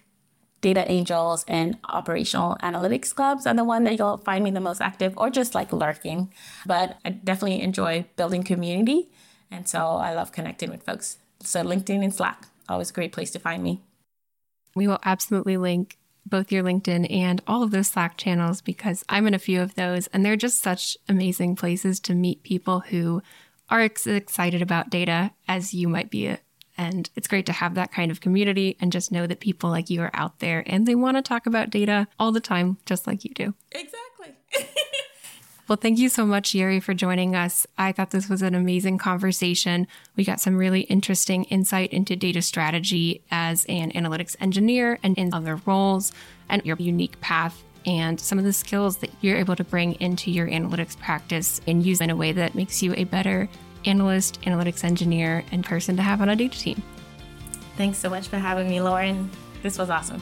data 0.66 0.92
angels, 0.92 1.46
and 1.48 1.78
operational 1.90 2.58
analytics 2.64 3.14
clubs 3.14 3.46
are 3.46 3.54
the 3.54 3.64
one 3.64 3.84
that 3.84 4.00
you'll 4.00 4.18
find 4.18 4.44
me 4.44 4.50
the 4.50 4.60
most 4.60 4.82
active 4.82 5.14
or 5.16 5.30
just 5.30 5.54
like 5.54 5.72
lurking. 5.72 6.34
But 6.66 6.98
I 7.06 7.12
definitely 7.12 7.62
enjoy 7.62 8.06
building 8.16 8.42
community. 8.42 9.10
And 9.52 9.70
so 9.70 9.78
I 9.78 10.16
love 10.16 10.32
connecting 10.32 10.72
with 10.72 10.82
folks. 10.82 11.18
So 11.42 11.64
LinkedIn 11.64 12.04
and 12.04 12.12
Slack, 12.12 12.48
always 12.68 12.90
a 12.90 12.94
great 12.94 13.12
place 13.12 13.30
to 13.32 13.40
find 13.40 13.62
me. 13.62 13.84
We 14.76 14.88
will 14.88 14.98
absolutely 15.04 15.58
link 15.58 16.00
both 16.26 16.52
your 16.52 16.64
LinkedIn 16.64 17.14
and 17.14 17.44
all 17.46 17.62
of 17.62 17.70
those 17.70 17.90
Slack 17.90 18.18
channels 18.18 18.62
because 18.62 19.04
I'm 19.08 19.28
in 19.28 19.36
a 19.36 19.40
few 19.40 19.62
of 19.62 19.76
those 19.76 20.08
and 20.08 20.26
they're 20.26 20.36
just 20.36 20.64
such 20.64 20.98
amazing 21.08 21.58
places 21.58 22.00
to 22.00 22.16
meet 22.16 22.42
people 22.42 22.80
who 22.80 23.22
are 23.70 23.82
ex- 23.82 24.08
excited 24.08 24.64
about 24.64 24.90
data 24.90 25.30
as 25.48 25.76
you 25.76 25.88
might 25.88 26.10
be. 26.10 26.38
And 26.78 27.10
it's 27.16 27.28
great 27.28 27.46
to 27.46 27.54
have 27.54 27.76
that 27.76 27.92
kind 27.92 28.12
of 28.12 28.22
community 28.22 28.78
and 28.82 28.92
just 28.92 29.12
know 29.12 29.28
that 29.28 29.40
people 29.40 29.70
like 29.70 29.90
you 29.90 30.02
are 30.02 30.12
out 30.14 30.40
there 30.40 30.64
and 30.66 30.86
they 30.86 30.96
want 30.96 31.18
to 31.18 31.22
talk 31.22 31.46
about 31.46 31.70
data 31.70 32.08
all 32.20 32.32
the 32.32 32.42
time, 32.42 32.78
just 32.86 33.08
like 33.08 33.24
you 33.24 33.34
do. 33.34 33.54
Exactly. 33.72 34.36
Well, 35.68 35.78
thank 35.78 35.98
you 35.98 36.10
so 36.10 36.28
much, 36.28 36.52
Jerrie, 36.52 36.80
for 36.80 36.94
joining 36.94 37.36
us. 37.36 37.66
I 37.76 37.92
thought 37.92 38.12
this 38.12 38.30
was 38.30 38.44
an 38.44 38.54
amazing 38.54 39.00
conversation. 39.00 39.88
We 40.16 40.24
got 40.24 40.40
some 40.40 40.58
really 40.58 40.82
interesting 40.82 41.46
insight 41.46 41.92
into 41.92 42.16
data 42.16 42.44
strategy 42.44 43.24
as 43.32 43.66
an 43.66 43.92
analytics 43.94 44.36
engineer 44.40 45.00
and 45.02 45.18
in 45.18 45.34
other 45.34 45.60
roles, 45.66 46.12
and 46.50 46.64
your 46.66 46.78
unique 46.78 47.20
path 47.20 47.64
and 47.88 48.20
some 48.20 48.38
of 48.38 48.46
the 48.46 48.54
skills 48.54 48.98
that 48.98 49.10
you're 49.22 49.38
able 49.38 49.56
to 49.56 49.64
bring 49.64 49.94
into 49.94 50.30
your 50.30 50.48
analytics 50.48 51.00
practice 51.00 51.62
and 51.68 51.84
use 51.84 52.00
in 52.00 52.12
a 52.12 52.16
way 52.16 52.32
that 52.32 52.54
makes 52.54 52.84
you 52.84 52.94
a 52.96 53.04
better 53.04 53.50
analyst, 53.86 54.42
analytics 54.42 54.84
engineer, 54.84 55.44
and 55.52 55.64
person 55.64 55.96
to 55.98 56.02
have 56.02 56.22
on 56.22 56.30
a 56.30 56.36
data 56.36 56.58
team. 56.58 56.82
Thanks 57.78 57.98
so 57.98 58.10
much 58.10 58.28
for 58.28 58.38
having 58.38 58.70
me, 58.70 58.82
Lauren. 58.82 59.30
This 59.62 59.78
was 59.78 59.90
awesome. 59.90 60.22